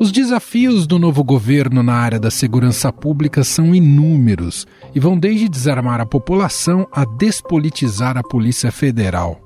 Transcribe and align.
Os 0.00 0.12
desafios 0.12 0.86
do 0.86 0.98
novo 0.98 1.24
governo 1.24 1.82
na 1.82 1.94
área 1.94 2.20
da 2.20 2.30
segurança 2.30 2.92
pública 2.92 3.42
são 3.42 3.74
inúmeros 3.74 4.66
e 4.94 5.00
vão 5.00 5.18
desde 5.18 5.48
desarmar 5.48 6.00
a 6.00 6.06
população 6.06 6.86
a 6.92 7.04
despolitizar 7.04 8.16
a 8.16 8.22
Polícia 8.22 8.70
Federal. 8.70 9.40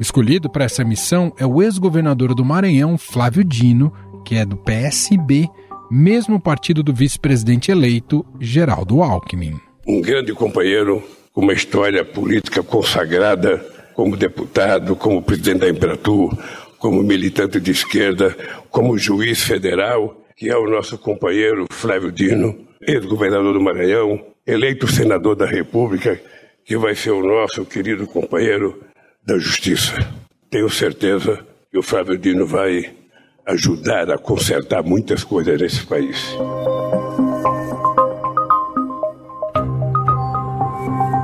Escolhido 0.00 0.48
para 0.48 0.64
essa 0.64 0.84
missão 0.84 1.32
é 1.36 1.44
o 1.44 1.60
ex-governador 1.60 2.34
do 2.34 2.44
Maranhão, 2.44 2.96
Flávio 2.96 3.44
Dino, 3.44 3.92
que 4.24 4.36
é 4.36 4.46
do 4.46 4.56
PSB, 4.56 5.48
mesmo 5.90 6.40
partido 6.40 6.82
do 6.82 6.94
vice-presidente 6.94 7.70
eleito, 7.70 8.24
Geraldo 8.40 9.02
Alckmin. 9.02 9.60
Um 9.86 10.00
grande 10.00 10.32
companheiro 10.32 11.02
com 11.02 11.21
uma 11.34 11.52
história 11.52 12.04
política 12.04 12.62
consagrada 12.62 13.58
como 13.94 14.16
deputado, 14.16 14.96
como 14.96 15.22
presidente 15.22 15.60
da 15.60 15.68
Imperatur, 15.68 16.36
como 16.78 17.02
militante 17.02 17.60
de 17.60 17.70
esquerda, 17.70 18.36
como 18.70 18.98
juiz 18.98 19.42
federal, 19.42 20.20
que 20.36 20.48
é 20.48 20.56
o 20.56 20.68
nosso 20.68 20.98
companheiro 20.98 21.66
Flávio 21.70 22.10
Dino, 22.10 22.66
ex-governador 22.80 23.52
do 23.52 23.60
Maranhão, 23.60 24.20
eleito 24.46 24.90
senador 24.90 25.36
da 25.36 25.46
República, 25.46 26.20
que 26.64 26.76
vai 26.76 26.94
ser 26.94 27.10
o 27.10 27.22
nosso 27.22 27.64
querido 27.64 28.06
companheiro 28.06 28.82
da 29.24 29.38
Justiça. 29.38 29.94
Tenho 30.50 30.68
certeza 30.68 31.46
que 31.70 31.78
o 31.78 31.82
Flávio 31.82 32.18
Dino 32.18 32.46
vai 32.46 32.90
ajudar 33.46 34.10
a 34.10 34.18
consertar 34.18 34.82
muitas 34.82 35.24
coisas 35.24 35.60
nesse 35.60 35.86
país. 35.86 36.36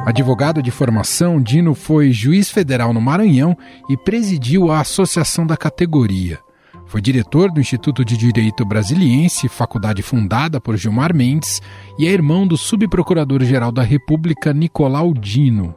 Advogado 0.08 0.62
de 0.62 0.70
formação, 0.70 1.38
Dino 1.38 1.74
foi 1.74 2.12
juiz 2.12 2.50
federal 2.50 2.94
no 2.94 3.00
Maranhão 3.00 3.54
e 3.90 3.94
presidiu 3.94 4.70
a 4.70 4.80
associação 4.80 5.46
da 5.46 5.54
categoria. 5.54 6.38
Foi 6.86 7.02
diretor 7.02 7.52
do 7.52 7.60
Instituto 7.60 8.02
de 8.02 8.16
Direito 8.16 8.64
Brasiliense, 8.64 9.50
faculdade 9.50 10.00
fundada 10.00 10.58
por 10.58 10.78
Gilmar 10.78 11.14
Mendes, 11.14 11.60
e 11.98 12.06
é 12.06 12.10
irmão 12.10 12.46
do 12.46 12.56
subprocurador-geral 12.56 13.70
da 13.70 13.82
República, 13.82 14.50
Nicolau 14.50 15.12
Dino. 15.12 15.74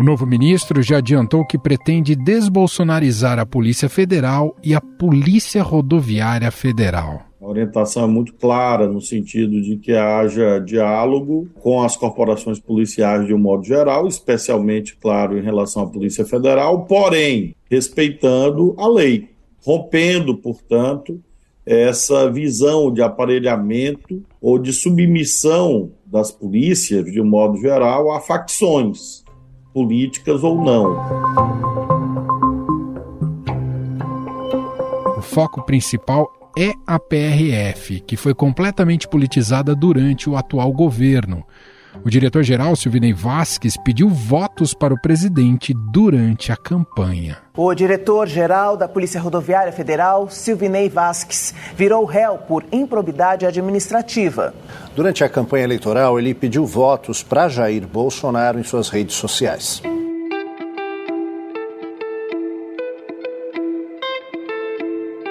O 0.00 0.02
novo 0.02 0.26
ministro 0.26 0.82
já 0.82 0.96
adiantou 0.96 1.46
que 1.46 1.56
pretende 1.56 2.16
desbolsonarizar 2.16 3.38
a 3.38 3.46
Polícia 3.46 3.88
Federal 3.88 4.52
e 4.64 4.74
a 4.74 4.80
Polícia 4.80 5.62
Rodoviária 5.62 6.50
Federal. 6.50 7.29
A 7.40 7.46
orientação 7.46 8.04
é 8.04 8.06
muito 8.06 8.34
clara 8.34 8.86
no 8.86 9.00
sentido 9.00 9.62
de 9.62 9.78
que 9.78 9.92
haja 9.92 10.58
diálogo 10.58 11.48
com 11.58 11.82
as 11.82 11.96
corporações 11.96 12.58
policiais 12.58 13.26
de 13.26 13.32
um 13.32 13.38
modo 13.38 13.64
geral, 13.64 14.06
especialmente, 14.06 14.94
claro, 14.94 15.38
em 15.38 15.40
relação 15.40 15.84
à 15.84 15.86
Polícia 15.86 16.22
Federal, 16.26 16.84
porém 16.84 17.56
respeitando 17.70 18.74
a 18.76 18.86
lei, 18.86 19.30
rompendo, 19.64 20.36
portanto, 20.36 21.18
essa 21.64 22.30
visão 22.30 22.92
de 22.92 23.00
aparelhamento 23.00 24.22
ou 24.38 24.58
de 24.58 24.70
submissão 24.70 25.92
das 26.04 26.30
polícias, 26.30 27.10
de 27.10 27.22
um 27.22 27.26
modo 27.26 27.56
geral, 27.56 28.12
a 28.12 28.20
facções 28.20 29.24
políticas 29.72 30.44
ou 30.44 30.62
não. 30.62 30.94
O 35.16 35.22
foco 35.22 35.62
principal 35.64 36.39
é 36.58 36.72
a 36.86 36.98
PRF, 36.98 38.00
que 38.00 38.16
foi 38.16 38.34
completamente 38.34 39.08
politizada 39.08 39.74
durante 39.74 40.28
o 40.28 40.36
atual 40.36 40.72
governo. 40.72 41.44
O 42.04 42.08
diretor-geral 42.08 42.76
Silvinei 42.76 43.12
Vasques 43.12 43.76
pediu 43.76 44.08
votos 44.08 44.72
para 44.72 44.94
o 44.94 45.00
presidente 45.00 45.74
durante 45.92 46.52
a 46.52 46.56
campanha. 46.56 47.38
O 47.56 47.74
diretor-geral 47.74 48.76
da 48.76 48.88
Polícia 48.88 49.20
Rodoviária 49.20 49.72
Federal, 49.72 50.30
Silvinei 50.30 50.88
Vasques, 50.88 51.52
virou 51.76 52.04
réu 52.04 52.38
por 52.38 52.64
improbidade 52.72 53.44
administrativa. 53.44 54.54
Durante 54.94 55.24
a 55.24 55.28
campanha 55.28 55.64
eleitoral, 55.64 56.18
ele 56.18 56.32
pediu 56.32 56.64
votos 56.64 57.22
para 57.22 57.48
Jair 57.48 57.86
Bolsonaro 57.86 58.58
em 58.58 58.62
suas 58.62 58.88
redes 58.88 59.16
sociais. 59.16 59.82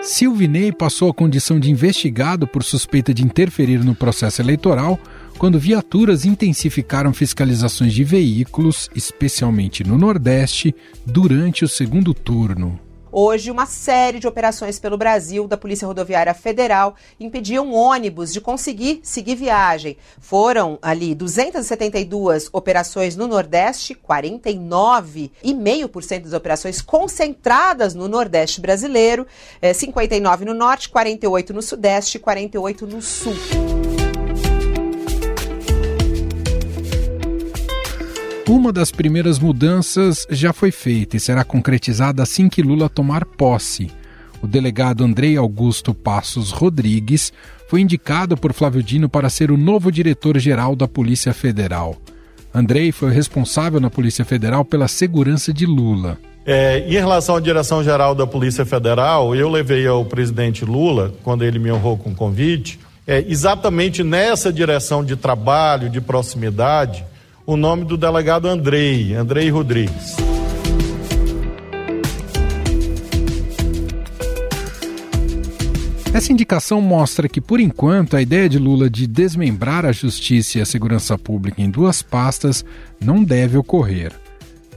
Silvinei 0.09 0.71
passou 0.71 1.11
a 1.11 1.13
condição 1.13 1.59
de 1.59 1.69
investigado 1.69 2.47
por 2.47 2.63
suspeita 2.63 3.13
de 3.13 3.23
interferir 3.23 3.85
no 3.85 3.93
processo 3.93 4.41
eleitoral 4.41 4.99
quando 5.37 5.59
viaturas 5.59 6.25
intensificaram 6.25 7.13
fiscalizações 7.13 7.93
de 7.93 8.03
veículos, 8.03 8.89
especialmente 8.95 9.83
no 9.83 9.99
Nordeste, 9.99 10.75
durante 11.05 11.63
o 11.63 11.69
segundo 11.69 12.11
turno. 12.11 12.79
Hoje, 13.11 13.49
uma 13.49 13.65
série 13.65 14.19
de 14.19 14.27
operações 14.27 14.77
pelo 14.79 14.97
Brasil 14.97 15.47
da 15.47 15.57
Polícia 15.57 15.87
Rodoviária 15.87 16.31
Federal 16.33 16.95
impediam 17.19 17.73
ônibus 17.73 18.31
de 18.31 18.39
conseguir 18.39 19.01
seguir 19.03 19.35
viagem. 19.35 19.97
Foram 20.19 20.77
ali 20.81 21.13
272 21.15 22.49
operações 22.53 23.15
no 23.15 23.27
Nordeste, 23.27 23.95
49,5% 23.95 26.23
das 26.23 26.33
operações 26.33 26.81
concentradas 26.81 27.95
no 27.95 28.07
Nordeste 28.07 28.61
brasileiro, 28.61 29.25
59 29.73 30.43
eh, 30.43 30.47
no 30.47 30.53
Norte, 30.53 30.89
48 30.89 31.53
no 31.53 31.61
Sudeste 31.61 32.17
e 32.17 32.19
48 32.19 32.85
no 32.85 33.01
Sul. 33.01 33.33
Uma 38.49 38.73
das 38.73 38.91
primeiras 38.91 39.37
mudanças 39.37 40.25
já 40.27 40.51
foi 40.51 40.71
feita 40.71 41.15
e 41.15 41.19
será 41.19 41.43
concretizada 41.43 42.23
assim 42.23 42.49
que 42.49 42.63
Lula 42.63 42.89
tomar 42.89 43.23
posse. 43.23 43.91
O 44.41 44.47
delegado 44.47 45.03
Andrei 45.03 45.37
Augusto 45.37 45.93
Passos 45.93 46.49
Rodrigues 46.49 47.31
foi 47.67 47.81
indicado 47.81 48.35
por 48.35 48.51
Flávio 48.51 48.81
Dino 48.81 49.07
para 49.07 49.29
ser 49.29 49.51
o 49.51 49.57
novo 49.57 49.91
diretor-geral 49.91 50.75
da 50.75 50.87
Polícia 50.87 51.31
Federal. 51.31 51.95
Andrei 52.51 52.91
foi 52.91 53.11
responsável 53.11 53.79
na 53.79 53.91
Polícia 53.91 54.25
Federal 54.25 54.65
pela 54.65 54.87
segurança 54.87 55.53
de 55.53 55.67
Lula. 55.67 56.17
É, 56.43 56.79
em 56.87 56.93
relação 56.93 57.35
à 57.35 57.39
direção-geral 57.39 58.15
da 58.15 58.25
Polícia 58.25 58.65
Federal, 58.65 59.35
eu 59.35 59.47
levei 59.47 59.85
ao 59.85 60.03
presidente 60.03 60.65
Lula, 60.65 61.13
quando 61.21 61.43
ele 61.43 61.59
me 61.59 61.71
honrou 61.71 61.99
com 61.99 62.09
o 62.09 62.15
convite, 62.15 62.79
é, 63.05 63.23
exatamente 63.27 64.03
nessa 64.03 64.51
direção 64.51 65.05
de 65.05 65.15
trabalho, 65.15 65.87
de 65.87 66.01
proximidade, 66.01 67.05
o 67.49 67.57
nome 67.57 67.83
do 67.83 67.97
delegado 67.97 68.47
Andrei, 68.47 69.15
Andrei 69.15 69.49
Rodrigues. 69.49 70.15
Essa 76.13 76.31
indicação 76.31 76.79
mostra 76.79 77.27
que, 77.27 77.41
por 77.41 77.59
enquanto, 77.59 78.15
a 78.15 78.21
ideia 78.21 78.47
de 78.47 78.59
Lula 78.59 78.87
de 78.87 79.07
desmembrar 79.07 79.83
a 79.83 79.91
justiça 79.91 80.59
e 80.59 80.61
a 80.61 80.65
segurança 80.65 81.17
pública 81.17 81.59
em 81.59 81.71
duas 81.71 82.03
pastas 82.03 82.63
não 83.03 83.23
deve 83.23 83.57
ocorrer. 83.57 84.11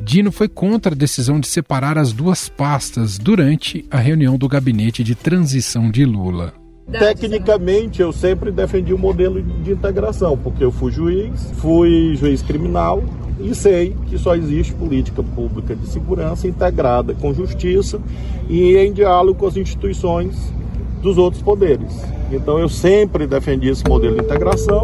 Dino 0.00 0.32
foi 0.32 0.48
contra 0.48 0.94
a 0.94 0.96
decisão 0.96 1.38
de 1.38 1.48
separar 1.48 1.98
as 1.98 2.10
duas 2.10 2.48
pastas 2.48 3.18
durante 3.18 3.84
a 3.90 3.98
reunião 3.98 4.38
do 4.38 4.48
gabinete 4.48 5.04
de 5.04 5.14
transição 5.14 5.90
de 5.90 6.06
Lula. 6.06 6.61
Tecnicamente, 6.90 8.02
eu 8.02 8.12
sempre 8.12 8.50
defendi 8.50 8.92
o 8.92 8.96
um 8.96 8.98
modelo 8.98 9.40
de 9.40 9.72
integração, 9.72 10.36
porque 10.36 10.64
eu 10.64 10.72
fui 10.72 10.90
juiz, 10.90 11.50
fui 11.56 12.14
juiz 12.16 12.42
criminal 12.42 13.02
e 13.40 13.54
sei 13.54 13.96
que 14.08 14.18
só 14.18 14.34
existe 14.34 14.74
política 14.74 15.22
pública 15.22 15.74
de 15.74 15.86
segurança 15.86 16.46
integrada 16.46 17.14
com 17.14 17.32
justiça 17.32 18.00
e 18.48 18.76
em 18.76 18.92
diálogo 18.92 19.38
com 19.38 19.46
as 19.46 19.56
instituições 19.56 20.52
dos 21.00 21.18
outros 21.18 21.42
poderes. 21.42 21.92
Então, 22.30 22.58
eu 22.58 22.68
sempre 22.68 23.26
defendi 23.26 23.68
esse 23.68 23.84
modelo 23.86 24.16
de 24.16 24.22
integração. 24.22 24.82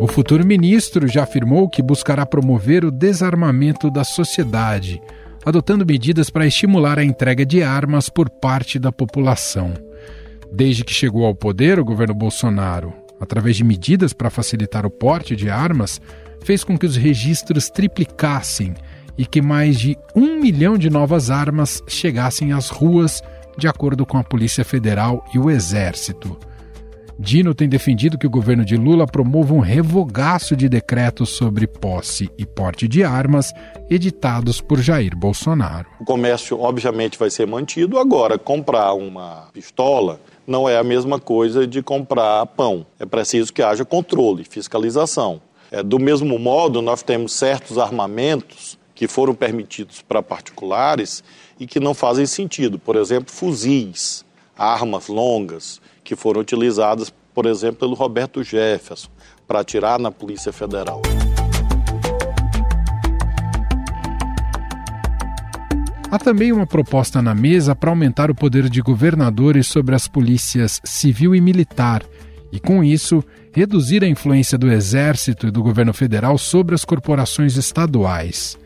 O 0.00 0.06
futuro 0.06 0.44
ministro 0.44 1.06
já 1.06 1.22
afirmou 1.22 1.68
que 1.68 1.82
buscará 1.82 2.26
promover 2.26 2.84
o 2.84 2.90
desarmamento 2.90 3.90
da 3.90 4.04
sociedade 4.04 5.00
adotando 5.44 5.86
medidas 5.86 6.30
para 6.30 6.46
estimular 6.46 6.98
a 6.98 7.04
entrega 7.04 7.44
de 7.44 7.62
armas 7.62 8.08
por 8.08 8.28
parte 8.28 8.78
da 8.78 8.92
população. 8.92 9.74
Desde 10.52 10.84
que 10.84 10.92
chegou 10.92 11.24
ao 11.24 11.34
poder, 11.34 11.78
o 11.78 11.84
governo 11.84 12.14
Bolsonaro, 12.14 12.92
através 13.20 13.56
de 13.56 13.64
medidas 13.64 14.12
para 14.12 14.30
facilitar 14.30 14.84
o 14.84 14.90
porte 14.90 15.34
de 15.34 15.48
armas, 15.48 16.00
fez 16.44 16.62
com 16.64 16.76
que 16.76 16.86
os 16.86 16.96
registros 16.96 17.70
triplicassem 17.70 18.74
e 19.16 19.24
que 19.24 19.40
mais 19.40 19.78
de 19.78 19.96
um 20.14 20.40
milhão 20.40 20.76
de 20.76 20.90
novas 20.90 21.30
armas 21.30 21.82
chegassem 21.86 22.52
às 22.52 22.68
ruas, 22.68 23.22
de 23.56 23.68
acordo 23.68 24.04
com 24.04 24.18
a 24.18 24.24
Polícia 24.24 24.64
Federal 24.64 25.24
e 25.34 25.38
o 25.38 25.50
Exército. 25.50 26.38
Dino 27.18 27.54
tem 27.54 27.68
defendido 27.68 28.18
que 28.18 28.26
o 28.26 28.30
governo 28.30 28.64
de 28.64 28.76
Lula 28.76 29.06
promova 29.06 29.54
um 29.54 29.60
revogaço 29.60 30.56
de 30.56 30.68
decretos 30.68 31.30
sobre 31.30 31.66
posse 31.66 32.30
e 32.38 32.46
porte 32.46 32.88
de 32.88 33.04
armas 33.04 33.52
editados 33.90 34.60
por 34.60 34.80
Jair 34.80 35.16
Bolsonaro. 35.16 35.86
O 36.00 36.04
comércio, 36.04 36.58
obviamente, 36.60 37.18
vai 37.18 37.30
ser 37.30 37.46
mantido. 37.46 37.98
Agora, 37.98 38.38
comprar 38.38 38.94
uma 38.94 39.48
pistola 39.52 40.20
não 40.46 40.68
é 40.68 40.76
a 40.78 40.84
mesma 40.84 41.18
coisa 41.20 41.66
de 41.66 41.82
comprar 41.82 42.46
pão. 42.46 42.86
É 42.98 43.06
preciso 43.06 43.52
que 43.52 43.62
haja 43.62 43.84
controle, 43.84 44.44
fiscalização. 44.44 45.40
É, 45.70 45.82
do 45.82 45.98
mesmo 45.98 46.38
modo, 46.38 46.82
nós 46.82 47.02
temos 47.02 47.32
certos 47.32 47.78
armamentos 47.78 48.78
que 48.94 49.08
foram 49.08 49.34
permitidos 49.34 50.00
para 50.02 50.22
particulares 50.22 51.24
e 51.58 51.66
que 51.66 51.80
não 51.80 51.92
fazem 51.92 52.24
sentido. 52.24 52.78
Por 52.78 52.96
exemplo, 52.96 53.32
fuzis, 53.32 54.24
armas 54.56 55.08
longas, 55.08 55.80
que 56.04 56.16
foram 56.16 56.40
utilizadas, 56.40 57.12
por 57.34 57.46
exemplo, 57.46 57.80
pelo 57.80 57.94
Roberto 57.94 58.42
Jefferson 58.42 59.08
para 59.46 59.60
atirar 59.60 59.98
na 59.98 60.10
Polícia 60.10 60.52
Federal. 60.52 61.00
Há 66.10 66.18
também 66.18 66.52
uma 66.52 66.66
proposta 66.66 67.22
na 67.22 67.34
mesa 67.34 67.74
para 67.74 67.88
aumentar 67.88 68.30
o 68.30 68.34
poder 68.34 68.68
de 68.68 68.82
governadores 68.82 69.66
sobre 69.66 69.94
as 69.94 70.06
polícias 70.06 70.78
civil 70.84 71.34
e 71.34 71.40
militar 71.40 72.02
e, 72.52 72.60
com 72.60 72.84
isso, 72.84 73.24
reduzir 73.50 74.04
a 74.04 74.06
influência 74.06 74.58
do 74.58 74.70
Exército 74.70 75.46
e 75.46 75.50
do 75.50 75.62
governo 75.62 75.94
federal 75.94 76.36
sobre 76.36 76.74
as 76.74 76.84
corporações 76.84 77.56
estaduais. 77.56 78.58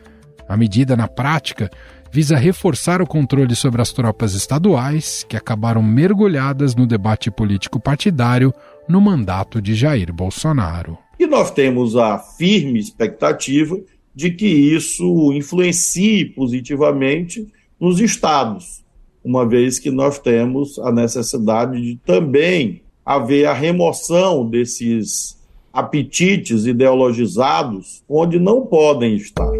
A 0.49 0.57
medida, 0.57 0.97
na 0.97 1.07
prática, 1.07 1.69
visa 2.11 2.37
reforçar 2.37 3.01
o 3.01 3.07
controle 3.07 3.55
sobre 3.55 3.81
as 3.81 3.91
tropas 3.91 4.33
estaduais, 4.33 5.25
que 5.27 5.35
acabaram 5.35 5.81
mergulhadas 5.83 6.75
no 6.75 6.85
debate 6.85 7.29
político 7.29 7.79
partidário 7.79 8.53
no 8.87 9.01
mandato 9.01 9.61
de 9.61 9.75
Jair 9.75 10.13
Bolsonaro. 10.13 10.97
E 11.19 11.25
nós 11.25 11.51
temos 11.51 11.95
a 11.95 12.17
firme 12.19 12.79
expectativa 12.79 13.77
de 14.13 14.31
que 14.31 14.47
isso 14.47 15.31
influencie 15.33 16.25
positivamente 16.25 17.47
nos 17.79 17.99
estados, 17.99 18.83
uma 19.23 19.47
vez 19.47 19.77
que 19.77 19.91
nós 19.91 20.17
temos 20.17 20.79
a 20.79 20.91
necessidade 20.91 21.79
de 21.81 21.97
também 22.05 22.81
haver 23.05 23.45
a 23.45 23.53
remoção 23.53 24.49
desses 24.49 25.37
apetites 25.71 26.65
ideologizados 26.65 28.03
onde 28.09 28.39
não 28.39 28.65
podem 28.65 29.15
estar. 29.15 29.51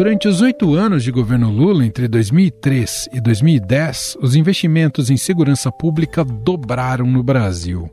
Durante 0.00 0.26
os 0.26 0.40
oito 0.40 0.74
anos 0.74 1.04
de 1.04 1.10
governo 1.10 1.50
Lula, 1.50 1.84
entre 1.84 2.08
2003 2.08 3.10
e 3.12 3.20
2010, 3.20 4.16
os 4.22 4.34
investimentos 4.34 5.10
em 5.10 5.18
segurança 5.18 5.70
pública 5.70 6.24
dobraram 6.24 7.04
no 7.04 7.22
Brasil. 7.22 7.86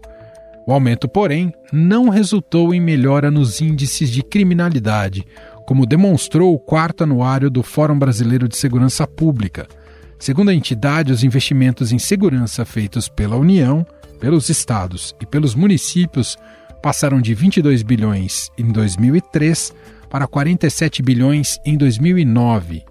O 0.66 0.72
aumento, 0.72 1.10
porém, 1.10 1.52
não 1.70 2.08
resultou 2.08 2.74
em 2.74 2.80
melhora 2.80 3.30
nos 3.30 3.60
índices 3.60 4.10
de 4.10 4.24
criminalidade, 4.24 5.26
como 5.66 5.86
demonstrou 5.86 6.54
o 6.54 6.60
quarto 6.60 7.04
anuário 7.04 7.50
do 7.50 7.62
Fórum 7.62 8.00
Brasileiro 8.00 8.48
de 8.48 8.56
Segurança 8.56 9.06
Pública. 9.06 9.68
Segundo 10.18 10.48
a 10.48 10.54
entidade, 10.54 11.12
os 11.12 11.26
investimentos 11.26 11.92
em 11.92 12.00
segurança 12.00 12.64
feitos 12.64 13.10
pela 13.10 13.36
União, 13.36 13.86
pelos 14.18 14.48
estados 14.48 15.14
e 15.22 15.26
pelos 15.26 15.56
municípios 15.56 16.38
passaram 16.82 17.20
de 17.20 17.34
22 17.34 17.84
bilhões 17.84 18.50
em 18.58 18.72
2003 18.72 19.74
para 20.10 20.28
47 20.28 21.02
bilhões 21.04 21.60
em 21.66 21.78
2009 21.78 22.84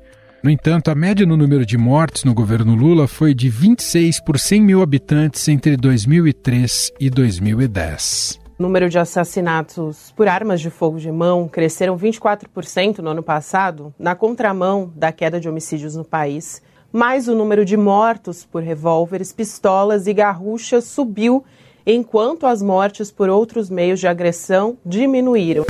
no 0.46 0.50
entanto, 0.52 0.92
a 0.92 0.94
média 0.94 1.26
no 1.26 1.36
número 1.36 1.66
de 1.66 1.76
mortes 1.76 2.22
no 2.22 2.32
governo 2.32 2.76
Lula 2.76 3.08
foi 3.08 3.34
de 3.34 3.48
26 3.48 4.20
por 4.20 4.38
100 4.38 4.62
mil 4.62 4.80
habitantes 4.80 5.48
entre 5.48 5.76
2003 5.76 6.92
e 7.00 7.10
2010. 7.10 8.38
O 8.56 8.62
número 8.62 8.88
de 8.88 8.96
assassinatos 8.96 10.12
por 10.14 10.28
armas 10.28 10.60
de 10.60 10.70
fogo 10.70 11.00
de 11.00 11.10
mão 11.10 11.48
cresceram 11.48 11.98
24% 11.98 12.98
no 12.98 13.10
ano 13.10 13.24
passado, 13.24 13.92
na 13.98 14.14
contramão 14.14 14.92
da 14.94 15.10
queda 15.10 15.40
de 15.40 15.48
homicídios 15.48 15.96
no 15.96 16.04
país. 16.04 16.62
Mas 16.92 17.26
o 17.26 17.34
número 17.34 17.64
de 17.64 17.76
mortos 17.76 18.44
por 18.44 18.62
revólveres, 18.62 19.32
pistolas 19.32 20.06
e 20.06 20.14
garruchas 20.14 20.84
subiu, 20.84 21.44
enquanto 21.84 22.46
as 22.46 22.62
mortes 22.62 23.10
por 23.10 23.28
outros 23.28 23.69
meios 23.69 23.98
de 23.98 24.06
agressão 24.06 24.78
diminuíram. 24.86 25.64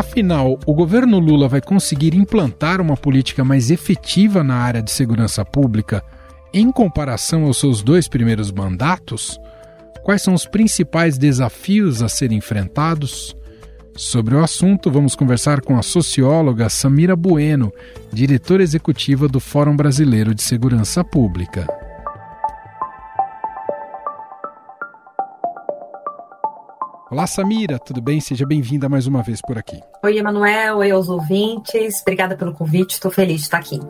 Afinal, 0.00 0.58
o 0.64 0.72
governo 0.72 1.18
Lula 1.18 1.46
vai 1.46 1.60
conseguir 1.60 2.14
implantar 2.14 2.80
uma 2.80 2.96
política 2.96 3.44
mais 3.44 3.70
efetiva 3.70 4.42
na 4.42 4.54
área 4.54 4.82
de 4.82 4.90
segurança 4.90 5.44
pública 5.44 6.02
em 6.54 6.72
comparação 6.72 7.44
aos 7.44 7.60
seus 7.60 7.82
dois 7.82 8.08
primeiros 8.08 8.50
mandatos? 8.50 9.38
Quais 10.02 10.22
são 10.22 10.32
os 10.32 10.46
principais 10.46 11.18
desafios 11.18 12.02
a 12.02 12.08
serem 12.08 12.38
enfrentados? 12.38 13.36
Sobre 13.94 14.34
o 14.34 14.42
assunto, 14.42 14.90
vamos 14.90 15.14
conversar 15.14 15.60
com 15.60 15.76
a 15.76 15.82
socióloga 15.82 16.70
Samira 16.70 17.14
Bueno, 17.14 17.70
diretora 18.10 18.62
executiva 18.62 19.28
do 19.28 19.38
Fórum 19.38 19.76
Brasileiro 19.76 20.34
de 20.34 20.40
Segurança 20.40 21.04
Pública. 21.04 21.66
Olá, 27.10 27.26
Samira, 27.26 27.76
tudo 27.76 28.00
bem? 28.00 28.20
Seja 28.20 28.46
bem-vinda 28.46 28.88
mais 28.88 29.08
uma 29.08 29.20
vez 29.20 29.40
por 29.42 29.58
aqui. 29.58 29.80
Oi, 30.00 30.18
Emanuel, 30.18 30.76
oi 30.76 30.92
aos 30.92 31.08
ouvintes. 31.08 32.02
Obrigada 32.02 32.36
pelo 32.36 32.54
convite, 32.54 32.92
estou 32.92 33.10
feliz 33.10 33.38
de 33.38 33.42
estar 33.46 33.58
aqui. 33.58 33.80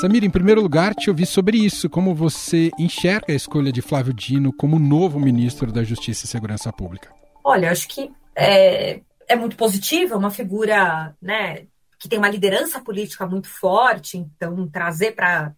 Samira, 0.00 0.24
em 0.24 0.30
primeiro 0.30 0.62
lugar, 0.62 0.94
te 0.94 1.10
ouvi 1.10 1.26
sobre 1.26 1.56
isso. 1.58 1.90
Como 1.90 2.14
você 2.14 2.70
enxerga 2.78 3.32
a 3.32 3.34
escolha 3.34 3.72
de 3.72 3.82
Flávio 3.82 4.14
Dino 4.14 4.52
como 4.52 4.78
novo 4.78 5.18
ministro 5.18 5.72
da 5.72 5.82
Justiça 5.82 6.24
e 6.24 6.28
Segurança 6.28 6.72
Pública? 6.72 7.12
Olha, 7.42 7.72
acho 7.72 7.88
que 7.88 8.12
é, 8.36 9.00
é 9.26 9.34
muito 9.34 9.56
positiva, 9.56 10.16
uma 10.16 10.30
figura 10.30 11.16
né, 11.20 11.64
que 11.98 12.08
tem 12.08 12.16
uma 12.16 12.30
liderança 12.30 12.80
política 12.80 13.26
muito 13.26 13.48
forte, 13.48 14.16
então 14.16 14.68
trazer 14.68 15.16
para 15.16 15.52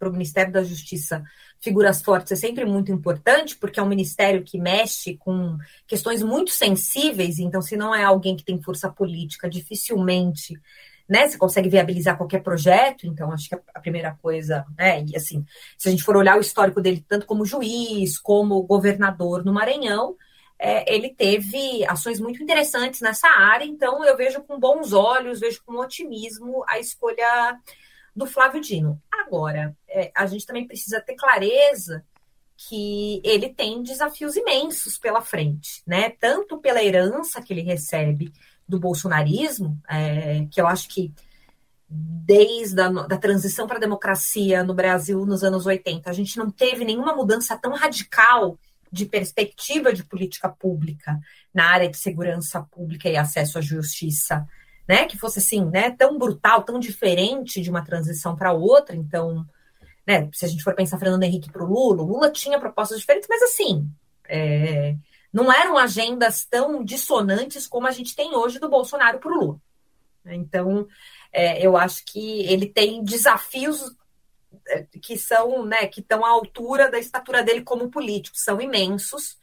o 0.00 0.12
Ministério 0.12 0.52
da 0.52 0.62
Justiça 0.62 1.24
figuras 1.62 2.02
fortes 2.02 2.32
é 2.32 2.36
sempre 2.36 2.64
muito 2.64 2.90
importante, 2.90 3.56
porque 3.56 3.78
é 3.78 3.82
um 3.82 3.88
ministério 3.88 4.42
que 4.42 4.58
mexe 4.58 5.16
com 5.16 5.56
questões 5.86 6.22
muito 6.22 6.50
sensíveis, 6.50 7.38
então, 7.38 7.62
se 7.62 7.76
não 7.76 7.94
é 7.94 8.02
alguém 8.02 8.36
que 8.36 8.44
tem 8.44 8.60
força 8.60 8.90
política, 8.90 9.48
dificilmente 9.48 10.60
né, 11.08 11.28
você 11.28 11.36
consegue 11.36 11.68
viabilizar 11.68 12.16
qualquer 12.16 12.42
projeto, 12.42 13.06
então 13.06 13.30
acho 13.32 13.48
que 13.48 13.54
a 13.74 13.80
primeira 13.80 14.16
coisa, 14.22 14.64
né, 14.78 15.04
e 15.04 15.16
assim, 15.16 15.44
se 15.76 15.88
a 15.88 15.90
gente 15.90 16.02
for 16.02 16.16
olhar 16.16 16.38
o 16.38 16.40
histórico 16.40 16.80
dele, 16.80 17.04
tanto 17.06 17.26
como 17.26 17.44
juiz, 17.44 18.18
como 18.18 18.62
governador 18.62 19.44
no 19.44 19.52
Maranhão, 19.52 20.16
é, 20.58 20.94
ele 20.94 21.10
teve 21.10 21.84
ações 21.86 22.20
muito 22.20 22.42
interessantes 22.42 23.00
nessa 23.00 23.28
área, 23.28 23.64
então 23.64 24.04
eu 24.04 24.16
vejo 24.16 24.42
com 24.42 24.58
bons 24.58 24.92
olhos, 24.92 25.40
vejo 25.40 25.60
com 25.66 25.74
otimismo 25.74 26.64
a 26.68 26.78
escolha 26.78 27.58
do 28.14 28.26
Flávio 28.26 28.60
Dino. 28.60 29.00
Agora, 29.10 29.76
é, 29.88 30.10
a 30.14 30.26
gente 30.26 30.46
também 30.46 30.66
precisa 30.66 31.00
ter 31.00 31.14
clareza 31.14 32.04
que 32.56 33.20
ele 33.24 33.48
tem 33.48 33.82
desafios 33.82 34.36
imensos 34.36 34.98
pela 34.98 35.20
frente, 35.20 35.82
né? 35.86 36.10
Tanto 36.10 36.58
pela 36.58 36.82
herança 36.82 37.42
que 37.42 37.52
ele 37.52 37.62
recebe 37.62 38.32
do 38.68 38.78
bolsonarismo, 38.78 39.80
é, 39.88 40.46
que 40.50 40.60
eu 40.60 40.66
acho 40.66 40.88
que 40.88 41.12
desde 41.88 42.80
a 42.80 42.88
da 42.88 43.18
transição 43.18 43.66
para 43.66 43.76
a 43.76 43.80
democracia 43.80 44.64
no 44.64 44.74
Brasil 44.74 45.26
nos 45.26 45.42
anos 45.42 45.66
80, 45.66 46.08
a 46.08 46.12
gente 46.12 46.38
não 46.38 46.50
teve 46.50 46.84
nenhuma 46.84 47.14
mudança 47.14 47.56
tão 47.56 47.74
radical 47.74 48.58
de 48.90 49.06
perspectiva 49.06 49.92
de 49.92 50.04
política 50.04 50.48
pública 50.48 51.18
na 51.52 51.70
área 51.70 51.90
de 51.90 51.96
segurança 51.96 52.62
pública 52.62 53.08
e 53.08 53.16
acesso 53.16 53.58
à 53.58 53.60
justiça 53.60 54.46
né, 54.88 55.06
que 55.06 55.18
fosse 55.18 55.38
assim, 55.38 55.64
né, 55.66 55.90
tão 55.90 56.18
brutal, 56.18 56.62
tão 56.62 56.78
diferente 56.78 57.60
de 57.60 57.70
uma 57.70 57.84
transição 57.84 58.36
para 58.36 58.52
outra. 58.52 58.96
Então, 58.96 59.46
né, 60.06 60.28
se 60.32 60.44
a 60.44 60.48
gente 60.48 60.62
for 60.62 60.74
pensar 60.74 60.98
Fernando 60.98 61.22
Henrique 61.22 61.50
para 61.50 61.64
o 61.64 61.68
Lula, 61.68 62.02
Lula 62.02 62.30
tinha 62.30 62.58
propostas 62.58 62.98
diferentes, 62.98 63.28
mas 63.28 63.42
assim, 63.42 63.88
é, 64.28 64.96
não 65.32 65.52
eram 65.52 65.78
agendas 65.78 66.44
tão 66.44 66.84
dissonantes 66.84 67.66
como 67.66 67.86
a 67.86 67.92
gente 67.92 68.14
tem 68.14 68.34
hoje 68.34 68.58
do 68.58 68.68
Bolsonaro 68.68 69.18
para 69.18 69.30
o 69.30 69.34
Lula. 69.34 69.60
Então, 70.26 70.86
é, 71.32 71.64
eu 71.64 71.76
acho 71.76 72.04
que 72.04 72.42
ele 72.42 72.66
tem 72.66 73.02
desafios 73.02 73.94
é, 74.68 74.86
que 75.00 75.16
são, 75.16 75.64
né, 75.64 75.86
que 75.86 76.00
estão 76.00 76.24
à 76.24 76.28
altura 76.28 76.90
da 76.90 76.98
estatura 76.98 77.42
dele 77.42 77.62
como 77.62 77.90
político, 77.90 78.36
são 78.36 78.60
imensos 78.60 79.36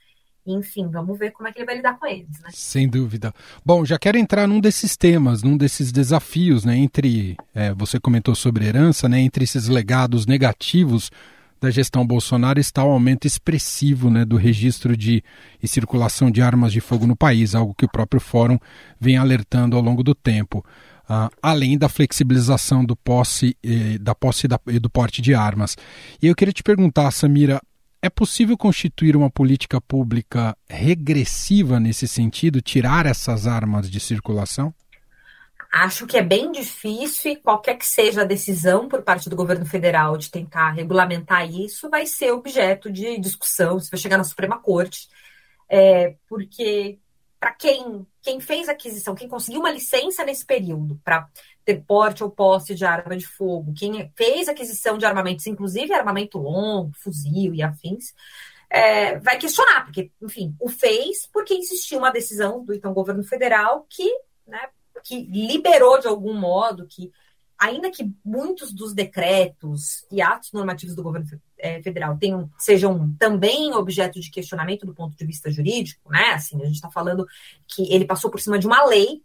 enfim, 0.54 0.88
vamos 0.88 1.18
ver 1.18 1.32
como 1.32 1.48
é 1.48 1.52
que 1.52 1.60
ele 1.60 1.66
vai 1.66 1.76
lidar 1.76 1.98
com 1.98 2.06
eles, 2.06 2.40
né? 2.42 2.50
Sem 2.52 2.88
dúvida. 2.88 3.34
Bom, 3.66 3.86
já 3.86 3.98
quero 3.98 4.18
entrar 4.18 4.48
num 4.48 4.60
desses 4.60 4.98
temas, 4.98 5.44
num 5.44 5.58
desses 5.58 5.92
desafios, 5.92 6.66
né? 6.66 6.78
Entre, 6.78 7.38
é, 7.54 7.74
você 7.74 8.00
comentou 8.00 8.36
sobre 8.36 8.66
herança, 8.66 9.08
né? 9.08 9.20
Entre 9.20 9.44
esses 9.44 9.68
legados 9.68 10.26
negativos 10.26 11.12
da 11.62 11.70
gestão 11.70 12.06
Bolsonaro 12.06 12.60
está 12.60 12.84
o 12.84 12.92
aumento 12.92 13.28
expressivo 13.28 14.10
né, 14.10 14.24
do 14.24 14.38
registro 14.38 14.96
de 14.96 15.22
e 15.62 15.68
circulação 15.68 16.32
de 16.32 16.42
armas 16.42 16.72
de 16.72 16.80
fogo 16.80 17.06
no 17.06 17.18
país, 17.18 17.54
algo 17.54 17.74
que 17.74 17.84
o 17.84 17.90
próprio 17.90 18.22
fórum 18.22 18.58
vem 19.00 19.18
alertando 19.18 19.76
ao 19.76 19.82
longo 19.82 20.02
do 20.02 20.16
tempo. 20.16 20.64
uh, 21.10 21.30
além 21.42 21.78
da 21.78 21.90
flexibilização 21.90 22.86
do 22.86 22.96
posse, 22.96 23.58
da 24.00 24.14
posse 24.14 24.48
e 24.68 24.80
do 24.80 24.90
porte 24.90 25.22
de 25.22 25.34
armas. 25.34 25.76
E 26.22 26.28
eu 26.28 26.36
queria 26.36 26.54
te 26.54 26.62
perguntar, 26.62 27.10
Samira, 27.12 27.60
é 28.02 28.10
possível 28.10 28.58
constituir 28.58 29.16
uma 29.16 29.30
política 29.30 29.82
pública 29.82 30.56
regressiva 30.68 31.80
nesse 31.80 32.08
sentido, 32.08 32.62
tirar 32.62 33.06
essas 33.06 33.46
armas 33.46 33.90
de 33.90 34.00
circulação? 34.00 34.74
Acho 35.72 36.08
que 36.08 36.18
é 36.18 36.24
bem 36.24 36.52
difícil 36.52 37.34
e 37.34 37.36
qualquer 37.36 37.76
que 37.76 37.86
seja 37.86 38.22
a 38.22 38.26
decisão 38.26 38.88
por 38.88 39.04
parte 39.04 39.30
do 39.30 39.36
governo 39.36 39.66
federal 39.66 40.18
de 40.18 40.32
tentar 40.32 40.72
regulamentar 40.72 41.48
isso 41.48 41.90
vai 41.90 42.08
ser 42.08 42.32
objeto 42.32 42.92
de 42.92 43.20
discussão, 43.20 43.80
se 43.80 43.92
vai 43.92 44.00
chegar 44.00 44.18
na 44.18 44.24
Suprema 44.24 44.58
Corte, 44.60 45.08
é, 45.70 46.16
porque 46.28 46.98
para 47.40 47.52
quem, 47.52 48.06
quem 48.22 48.40
fez 48.40 48.68
aquisição, 48.68 49.14
quem 49.14 49.30
conseguiu 49.30 49.60
uma 49.62 49.72
licença 49.72 50.26
nesse 50.26 50.46
período 50.46 51.00
para 51.04 51.28
ter 51.70 51.84
porte 51.86 52.24
ou 52.24 52.32
posse 52.32 52.74
de 52.74 52.84
arma 52.84 53.16
de 53.16 53.28
fogo, 53.28 53.76
quem 53.78 54.12
fez 54.16 54.50
aquisição 54.50 54.98
de 54.98 55.06
armamentos, 55.06 55.46
inclusive 55.46 55.94
armamento 55.94 56.40
longo, 56.40 56.92
fuzil 56.96 57.54
e 57.54 57.62
afins, 57.62 58.16
é, 58.68 59.20
vai 59.20 59.38
questionar, 59.38 59.86
porque, 59.86 60.12
enfim, 60.20 60.56
o 60.60 60.68
fez 60.68 61.28
porque 61.32 61.54
existiu 61.54 62.00
uma 62.00 62.12
decisão 62.12 62.66
do 62.66 62.74
então 62.74 62.92
governo 62.92 63.24
federal 63.24 63.86
que, 63.88 64.12
né, 64.48 64.70
que 65.04 65.22
liberou 65.26 66.00
de 66.00 66.08
algum 66.08 66.34
modo, 66.34 66.88
que 66.88 67.12
ainda 67.56 67.92
que 67.92 68.12
muitos 68.26 68.74
dos 68.74 68.92
decretos 68.92 70.08
e 70.12 70.24
atos 70.24 70.52
normativos 70.52 70.96
do 70.96 71.04
governo 71.04 71.28
é, 71.56 71.84
federal 71.84 72.18
tenham, 72.18 72.50
sejam 72.58 73.14
também 73.20 73.72
objeto 73.74 74.20
de 74.20 74.32
questionamento 74.32 74.88
do 74.88 74.96
ponto 74.96 75.16
de 75.16 75.26
vista 75.26 75.52
jurídico, 75.52 76.10
né? 76.10 76.32
Assim, 76.32 76.60
a 76.62 76.66
gente 76.66 76.76
está 76.76 76.90
falando 76.90 77.28
que 77.68 77.94
ele 77.94 78.06
passou 78.06 78.32
por 78.32 78.40
cima 78.40 78.58
de 78.58 78.66
uma 78.66 78.84
lei, 78.86 79.22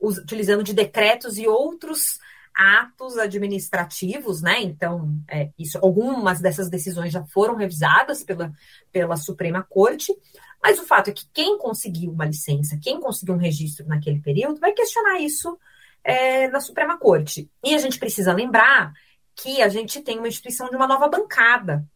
utilizando 0.00 0.62
de 0.62 0.74
decretos 0.74 1.38
e 1.38 1.46
outros 1.46 2.18
atos 2.54 3.18
administrativos, 3.18 4.40
né? 4.40 4.62
Então, 4.62 5.18
é, 5.28 5.50
isso, 5.58 5.78
algumas 5.82 6.40
dessas 6.40 6.70
decisões 6.70 7.12
já 7.12 7.22
foram 7.26 7.54
revisadas 7.54 8.24
pela, 8.24 8.50
pela 8.90 9.16
Suprema 9.16 9.62
Corte, 9.62 10.16
mas 10.62 10.78
o 10.78 10.86
fato 10.86 11.10
é 11.10 11.12
que 11.12 11.26
quem 11.34 11.58
conseguiu 11.58 12.10
uma 12.10 12.24
licença, 12.24 12.78
quem 12.82 12.98
conseguiu 12.98 13.34
um 13.34 13.38
registro 13.38 13.86
naquele 13.86 14.20
período, 14.20 14.58
vai 14.58 14.72
questionar 14.72 15.20
isso 15.20 15.58
é, 16.02 16.48
na 16.48 16.60
Suprema 16.60 16.98
Corte. 16.98 17.50
E 17.62 17.74
a 17.74 17.78
gente 17.78 17.98
precisa 17.98 18.32
lembrar 18.32 18.94
que 19.34 19.60
a 19.60 19.68
gente 19.68 20.00
tem 20.00 20.18
uma 20.18 20.28
instituição 20.28 20.70
de 20.70 20.76
uma 20.76 20.86
nova 20.86 21.08
bancada, 21.08 21.86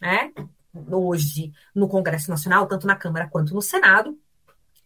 né? 0.00 0.30
Hoje 0.90 1.52
no 1.74 1.88
Congresso 1.88 2.30
Nacional, 2.30 2.66
tanto 2.66 2.86
na 2.86 2.96
Câmara 2.96 3.28
quanto 3.28 3.54
no 3.54 3.62
Senado, 3.62 4.18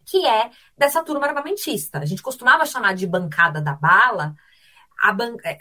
que 0.07 0.25
é 0.25 0.49
dessa 0.77 1.03
turma 1.03 1.27
armamentista. 1.27 1.99
A 1.99 2.05
gente 2.05 2.23
costumava 2.23 2.65
chamar 2.65 2.95
de 2.95 3.05
bancada 3.05 3.61
da 3.61 3.73
bala 3.73 4.35
ban 5.15 5.35
é, 5.43 5.59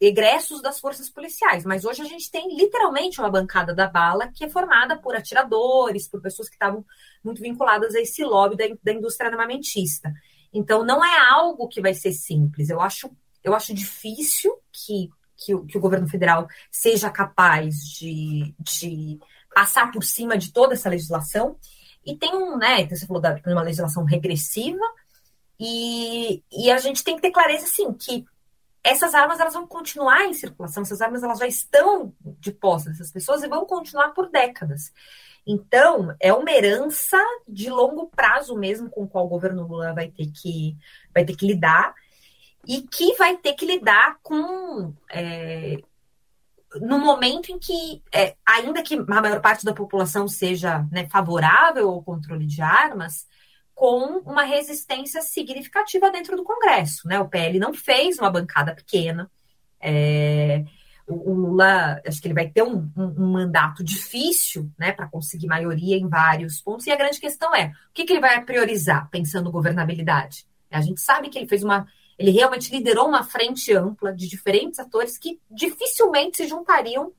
egressos 0.00 0.62
das 0.62 0.80
forças 0.80 1.10
policiais, 1.10 1.64
mas 1.64 1.84
hoje 1.84 2.00
a 2.00 2.06
gente 2.06 2.30
tem 2.30 2.56
literalmente 2.56 3.20
uma 3.20 3.30
bancada 3.30 3.74
da 3.74 3.86
bala 3.86 4.28
que 4.32 4.44
é 4.44 4.48
formada 4.48 4.96
por 4.96 5.14
atiradores, 5.14 6.08
por 6.08 6.22
pessoas 6.22 6.48
que 6.48 6.54
estavam 6.54 6.84
muito 7.22 7.42
vinculadas 7.42 7.94
a 7.94 8.00
esse 8.00 8.24
lobby 8.24 8.56
da, 8.56 8.64
da 8.82 8.92
indústria 8.92 9.30
armamentista. 9.30 10.12
Então, 10.52 10.84
não 10.84 11.04
é 11.04 11.18
algo 11.30 11.68
que 11.68 11.82
vai 11.82 11.92
ser 11.92 12.12
simples. 12.12 12.70
Eu 12.70 12.80
acho, 12.80 13.10
eu 13.44 13.54
acho 13.54 13.74
difícil 13.74 14.52
que, 14.72 15.10
que, 15.36 15.66
que 15.66 15.76
o 15.76 15.80
governo 15.80 16.08
federal 16.08 16.48
seja 16.70 17.10
capaz 17.10 17.74
de, 17.98 18.54
de 18.58 19.18
passar 19.54 19.90
por 19.92 20.02
cima 20.02 20.38
de 20.38 20.52
toda 20.52 20.74
essa 20.74 20.88
legislação. 20.88 21.58
E 22.08 22.16
tem 22.16 22.34
um, 22.34 22.56
né? 22.56 22.80
Então 22.80 22.96
você 22.96 23.06
falou 23.06 23.20
da 23.20 23.38
uma 23.46 23.62
legislação 23.62 24.02
regressiva, 24.02 24.80
e, 25.60 26.42
e 26.50 26.70
a 26.70 26.78
gente 26.78 27.04
tem 27.04 27.16
que 27.16 27.22
ter 27.22 27.30
clareza, 27.30 27.64
assim, 27.64 27.92
que 27.92 28.24
essas 28.82 29.14
armas 29.14 29.38
elas 29.38 29.52
vão 29.52 29.66
continuar 29.66 30.24
em 30.24 30.32
circulação, 30.32 30.82
essas 30.82 31.02
armas 31.02 31.22
elas 31.22 31.38
já 31.38 31.46
estão 31.46 32.14
de 32.22 32.50
posse 32.50 32.88
dessas 32.88 33.12
pessoas 33.12 33.42
e 33.42 33.48
vão 33.48 33.66
continuar 33.66 34.10
por 34.14 34.30
décadas. 34.30 34.90
Então, 35.46 36.14
é 36.18 36.32
uma 36.32 36.50
herança 36.50 37.18
de 37.46 37.68
longo 37.68 38.06
prazo 38.08 38.56
mesmo 38.56 38.88
com 38.88 39.06
qual 39.06 39.26
o 39.26 39.28
governo 39.28 39.66
Lula 39.66 39.92
vai 39.92 40.08
ter 40.08 40.30
que, 40.30 40.74
vai 41.12 41.26
ter 41.26 41.36
que 41.36 41.46
lidar 41.46 41.94
e 42.66 42.82
que 42.82 43.14
vai 43.16 43.36
ter 43.36 43.52
que 43.52 43.66
lidar 43.66 44.18
com. 44.22 44.94
É, 45.10 45.76
no 46.76 46.98
momento 46.98 47.50
em 47.50 47.58
que, 47.58 48.02
é, 48.12 48.36
ainda 48.46 48.82
que 48.82 48.94
a 48.94 49.20
maior 49.20 49.40
parte 49.40 49.64
da 49.64 49.72
população 49.72 50.28
seja 50.28 50.86
né, 50.90 51.08
favorável 51.08 51.88
ao 51.88 52.02
controle 52.02 52.46
de 52.46 52.60
armas, 52.60 53.26
com 53.74 54.18
uma 54.26 54.42
resistência 54.42 55.22
significativa 55.22 56.10
dentro 56.10 56.36
do 56.36 56.44
Congresso. 56.44 57.06
Né? 57.06 57.18
O 57.20 57.28
PL 57.28 57.58
não 57.58 57.72
fez 57.72 58.18
uma 58.18 58.30
bancada 58.30 58.74
pequena. 58.74 59.30
É, 59.80 60.64
o 61.06 61.32
Lula, 61.32 62.02
acho 62.06 62.20
que 62.20 62.26
ele 62.26 62.34
vai 62.34 62.48
ter 62.48 62.62
um, 62.62 62.90
um, 62.96 63.04
um 63.16 63.32
mandato 63.32 63.82
difícil, 63.82 64.70
né, 64.78 64.92
para 64.92 65.08
conseguir 65.08 65.46
maioria 65.46 65.96
em 65.96 66.08
vários 66.08 66.60
pontos. 66.60 66.86
E 66.86 66.90
a 66.90 66.96
grande 66.96 67.18
questão 67.18 67.54
é, 67.54 67.68
o 67.68 67.94
que, 67.94 68.04
que 68.04 68.12
ele 68.12 68.20
vai 68.20 68.44
priorizar 68.44 69.08
pensando 69.10 69.50
governabilidade? 69.50 70.44
A 70.70 70.82
gente 70.82 71.00
sabe 71.00 71.30
que 71.30 71.38
ele 71.38 71.48
fez 71.48 71.62
uma, 71.62 71.86
ele 72.18 72.30
realmente 72.30 72.70
liderou 72.70 73.06
uma 73.06 73.22
frente 73.22 73.72
ampla 73.72 74.12
de 74.12 74.28
diferentes 74.28 74.78
atores 74.78 75.16
que 75.16 75.40
dificilmente 75.50 76.38
se 76.38 76.48
juntariam 76.48 77.12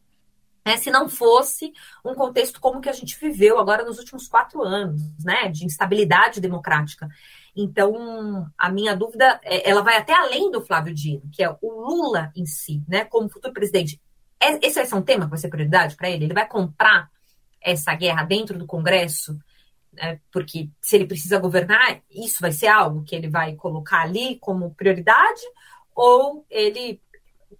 né, 0.66 0.78
se 0.78 0.92
não 0.92 1.10
fosse 1.10 1.74
um 2.06 2.14
contexto 2.14 2.60
como 2.60 2.82
que 2.82 2.90
a 2.90 2.94
gente 2.94 3.18
viveu 3.20 3.60
agora 3.60 3.84
nos 3.84 3.98
últimos 3.98 4.28
quatro 4.28 4.62
anos, 4.62 5.02
né, 5.24 5.50
de 5.50 5.66
instabilidade 5.66 6.40
democrática. 6.40 7.08
Então, 7.56 8.48
a 8.58 8.70
minha 8.70 8.96
dúvida, 8.96 9.40
é, 9.44 9.70
ela 9.70 9.82
vai 9.82 9.98
até 9.98 10.14
além 10.14 10.52
do 10.52 10.62
Flávio 10.62 10.94
Dino, 10.94 11.24
que 11.32 11.44
é 11.44 11.50
o 11.50 11.58
Lula 11.62 12.32
em 12.36 12.46
si, 12.46 12.84
né, 12.88 13.06
como 13.06 13.30
futuro 13.30 13.54
presidente. 13.54 14.00
É, 14.40 14.66
esse 14.66 14.76
vai 14.76 14.86
ser 14.86 14.96
um 14.96 15.02
tema 15.02 15.26
que 15.26 15.32
vai 15.32 15.40
ser 15.40 15.50
prioridade 15.50 15.96
para 15.96 16.10
ele? 16.10 16.26
Ele 16.26 16.34
vai 16.34 16.48
comprar 16.48 17.10
essa 17.62 17.94
guerra 17.96 18.24
dentro 18.24 18.58
do 18.58 18.66
Congresso? 18.66 19.38
Né, 20.00 20.20
porque 20.32 20.70
se 20.82 20.96
ele 20.96 21.06
precisa 21.06 21.38
governar, 21.38 22.02
isso 22.10 22.38
vai 22.40 22.52
ser 22.52 22.68
algo 22.68 23.04
que 23.04 23.16
ele 23.16 23.30
vai 23.30 23.56
colocar 23.56 24.02
ali 24.02 24.38
como 24.40 24.74
prioridade? 24.74 25.42
Ou 25.94 26.46
ele 26.50 27.02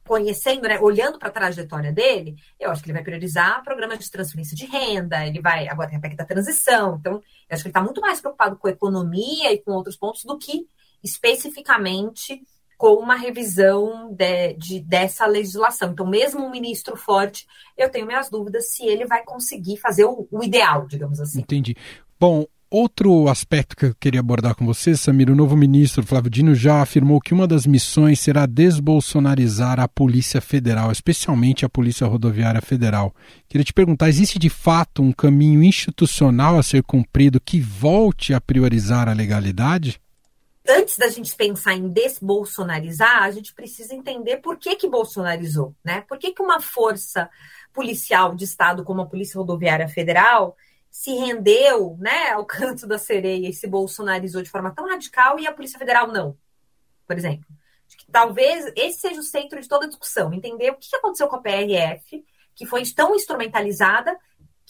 conhecendo, 0.06 0.68
né, 0.68 0.80
olhando 0.80 1.20
para 1.20 1.30
a 1.30 1.32
trajetória 1.32 1.92
dele, 1.92 2.36
eu 2.60 2.72
acho 2.72 2.82
que 2.82 2.90
ele 2.90 2.98
vai 2.98 3.04
priorizar 3.04 3.64
programas 3.64 4.00
de 4.00 4.10
transferência 4.10 4.56
de 4.56 4.66
renda, 4.66 5.26
ele 5.26 5.42
vai, 5.42 5.68
agora 5.68 5.90
tem 5.90 5.98
a 5.98 6.02
PEC 6.02 6.16
da 6.16 6.26
transição, 6.26 6.98
então 7.00 7.14
eu 7.14 7.22
acho 7.52 7.64
que 7.64 7.68
ele 7.68 7.72
está 7.72 7.82
muito 7.82 8.02
mais 8.02 8.22
preocupado 8.22 8.56
com 8.56 8.68
economia 8.68 9.52
e 9.52 9.60
com 9.60 9.72
outros 9.72 9.96
pontos 9.96 10.24
do 10.24 10.38
que 10.38 10.68
especificamente 11.04 12.42
com 12.80 12.94
uma 12.94 13.16
revisão 13.16 14.14
de, 14.14 14.54
de, 14.54 14.80
dessa 14.80 15.26
legislação. 15.26 15.92
Então, 15.92 16.08
mesmo 16.08 16.46
um 16.46 16.50
ministro 16.50 16.96
forte, 16.96 17.46
eu 17.78 17.90
tenho 17.90 18.08
minhas 18.08 18.30
dúvidas 18.30 18.72
se 18.72 18.86
ele 18.86 19.06
vai 19.06 19.22
conseguir 19.22 19.76
fazer 19.76 20.06
o, 20.06 20.28
o 20.32 20.42
ideal, 20.42 20.88
digamos 20.88 21.20
assim. 21.20 21.42
Entendi. 21.42 21.76
Bom, 22.20 22.46
Outro 22.72 23.28
aspecto 23.28 23.76
que 23.76 23.86
eu 23.88 23.96
queria 23.96 24.20
abordar 24.20 24.54
com 24.54 24.64
você, 24.64 24.96
Samir, 24.96 25.28
o 25.32 25.36
novo 25.36 25.58
ministro 25.58 26.06
Flávio 26.06 26.30
Dino 26.30 26.54
já 26.54 26.84
afirmou 26.84 27.20
que 27.20 27.34
uma 27.34 27.48
das 27.48 27.66
missões 27.66 28.20
será 28.20 28.46
desbolsonarizar 28.46 29.80
a 29.80 29.88
Polícia 29.88 30.40
Federal, 30.40 30.92
especialmente 30.92 31.66
a 31.66 31.70
Polícia 31.70 32.06
Rodoviária 32.06 32.62
Federal. 32.62 33.12
Queria 33.48 33.66
te 33.66 33.74
perguntar, 33.74 34.08
existe 34.08 34.38
de 34.38 34.52
fato 34.52 35.02
um 35.02 35.12
caminho 35.12 35.64
institucional 35.64 36.60
a 36.60 36.64
ser 36.64 36.84
cumprido 36.84 37.42
que 37.42 37.60
volte 37.60 38.36
a 38.36 38.40
priorizar 38.40 39.10
a 39.10 39.14
legalidade? 39.14 40.00
Antes 40.68 40.96
da 40.96 41.08
gente 41.08 41.36
pensar 41.36 41.74
em 41.74 41.90
desbolsonarizar, 41.90 43.24
a 43.24 43.32
gente 43.32 43.52
precisa 43.52 43.96
entender 43.96 44.38
por 44.38 44.60
que 44.60 44.76
que 44.76 44.88
bolsonarizou, 44.88 45.74
né? 45.84 46.02
Por 46.02 46.20
que 46.20 46.34
que 46.34 46.44
uma 46.44 46.62
força 46.62 47.28
policial 47.74 48.36
de 48.36 48.44
Estado 48.44 48.84
como 48.84 49.02
a 49.02 49.08
Polícia 49.08 49.40
Rodoviária 49.40 49.88
Federal 49.88 50.56
se 50.90 51.12
rendeu 51.12 51.98
né, 52.00 52.32
ao 52.32 52.46
canto 52.48 52.88
da 52.88 52.98
sereia 52.98 53.48
e 53.48 53.54
se 53.54 53.68
bolsonarizou 53.68 54.42
de 54.42 54.50
forma 54.50 54.72
tão 54.72 54.88
radical 54.88 55.40
e 55.40 55.48
a 55.48 55.54
Polícia 55.54 55.80
Federal 55.80 56.08
não, 56.08 56.38
por 57.08 57.18
exemplo. 57.18 57.46
Acho 57.88 57.98
que 57.98 58.12
talvez 58.12 58.72
esse 58.76 59.00
seja 59.00 59.20
o 59.20 59.24
centro 59.24 59.60
de 59.60 59.68
toda 59.68 59.86
a 59.86 59.90
discussão, 59.90 60.32
entender 60.32 60.70
o 60.70 60.76
que 60.76 60.96
aconteceu 60.96 61.28
com 61.28 61.38
a 61.38 61.42
PRF, 61.42 62.24
que 62.54 62.66
foi 62.66 62.84
tão 62.94 63.16
instrumentalizada, 63.16 64.16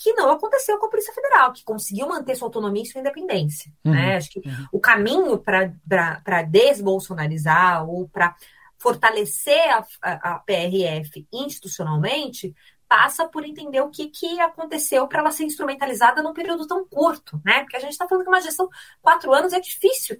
que 0.01 0.13
não 0.13 0.31
aconteceu 0.31 0.77
com 0.77 0.85
a 0.85 0.89
Polícia 0.89 1.13
Federal, 1.13 1.51
que 1.51 1.63
conseguiu 1.63 2.07
manter 2.07 2.35
sua 2.35 2.47
autonomia 2.47 2.83
e 2.83 2.85
sua 2.85 3.01
independência. 3.01 3.69
Uhum. 3.83 3.91
Né? 3.91 4.15
Acho 4.15 4.29
que 4.29 4.39
uhum. 4.39 4.67
o 4.71 4.79
caminho 4.79 5.37
para 5.37 6.41
desbolsonarizar 6.43 7.85
ou 7.89 8.07
para 8.07 8.33
fortalecer 8.77 9.69
a, 9.71 9.85
a, 10.01 10.35
a 10.35 10.39
PRF 10.39 11.27
institucionalmente 11.33 12.55
passa 12.89 13.27
por 13.27 13.45
entender 13.45 13.81
o 13.81 13.89
que, 13.91 14.07
que 14.07 14.39
aconteceu 14.39 15.07
para 15.07 15.19
ela 15.19 15.31
ser 15.31 15.43
instrumentalizada 15.43 16.23
num 16.23 16.33
período 16.33 16.65
tão 16.65 16.83
curto, 16.83 17.39
né? 17.45 17.61
Porque 17.61 17.77
a 17.77 17.79
gente 17.79 17.91
está 17.91 18.07
falando 18.07 18.23
que 18.23 18.29
uma 18.29 18.41
gestão 18.41 18.67
quatro 18.99 19.31
anos 19.31 19.53
é 19.53 19.59
difícil. 19.59 20.19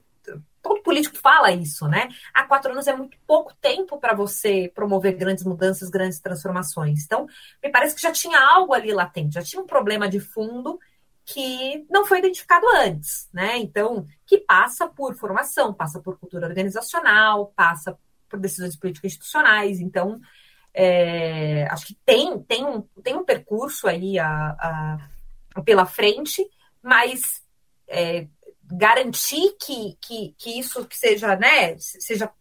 Todo 0.61 0.83
político 0.83 1.17
fala 1.17 1.51
isso, 1.51 1.87
né? 1.87 2.07
Há 2.31 2.43
quatro 2.43 2.71
anos 2.71 2.85
é 2.85 2.95
muito 2.95 3.17
pouco 3.25 3.55
tempo 3.59 3.99
para 3.99 4.13
você 4.13 4.71
promover 4.75 5.15
grandes 5.15 5.43
mudanças, 5.43 5.89
grandes 5.89 6.19
transformações. 6.19 7.03
Então, 7.03 7.25
me 7.63 7.71
parece 7.71 7.95
que 7.95 8.01
já 8.01 8.11
tinha 8.11 8.39
algo 8.39 8.73
ali 8.73 8.93
latente, 8.93 9.33
já 9.33 9.41
tinha 9.41 9.61
um 9.61 9.65
problema 9.65 10.07
de 10.07 10.19
fundo 10.19 10.79
que 11.25 11.85
não 11.89 12.05
foi 12.05 12.19
identificado 12.19 12.67
antes, 12.75 13.27
né? 13.33 13.57
Então, 13.57 14.05
que 14.27 14.37
passa 14.37 14.87
por 14.87 15.15
formação, 15.15 15.73
passa 15.73 15.99
por 15.99 16.19
cultura 16.19 16.45
organizacional, 16.45 17.51
passa 17.55 17.97
por 18.27 18.39
decisões 18.39 18.75
políticas 18.75 19.13
institucionais. 19.13 19.79
Então, 19.79 20.19
é, 20.73 21.67
acho 21.71 21.87
que 21.87 21.97
tem, 22.05 22.39
tem, 22.43 22.65
um, 22.65 22.81
tem 23.03 23.15
um 23.15 23.25
percurso 23.25 23.87
aí 23.87 24.17
a, 24.19 24.27
a 24.27 25.61
pela 25.65 25.85
frente, 25.85 26.47
mas 26.81 27.41
é, 27.87 28.27
garantir 28.63 29.55
que, 29.59 29.97
que, 29.99 30.35
que 30.37 30.59
isso 30.59 30.85
que 30.85 30.97
seja, 30.97 31.35
né, 31.35 31.75
seja 31.77 32.31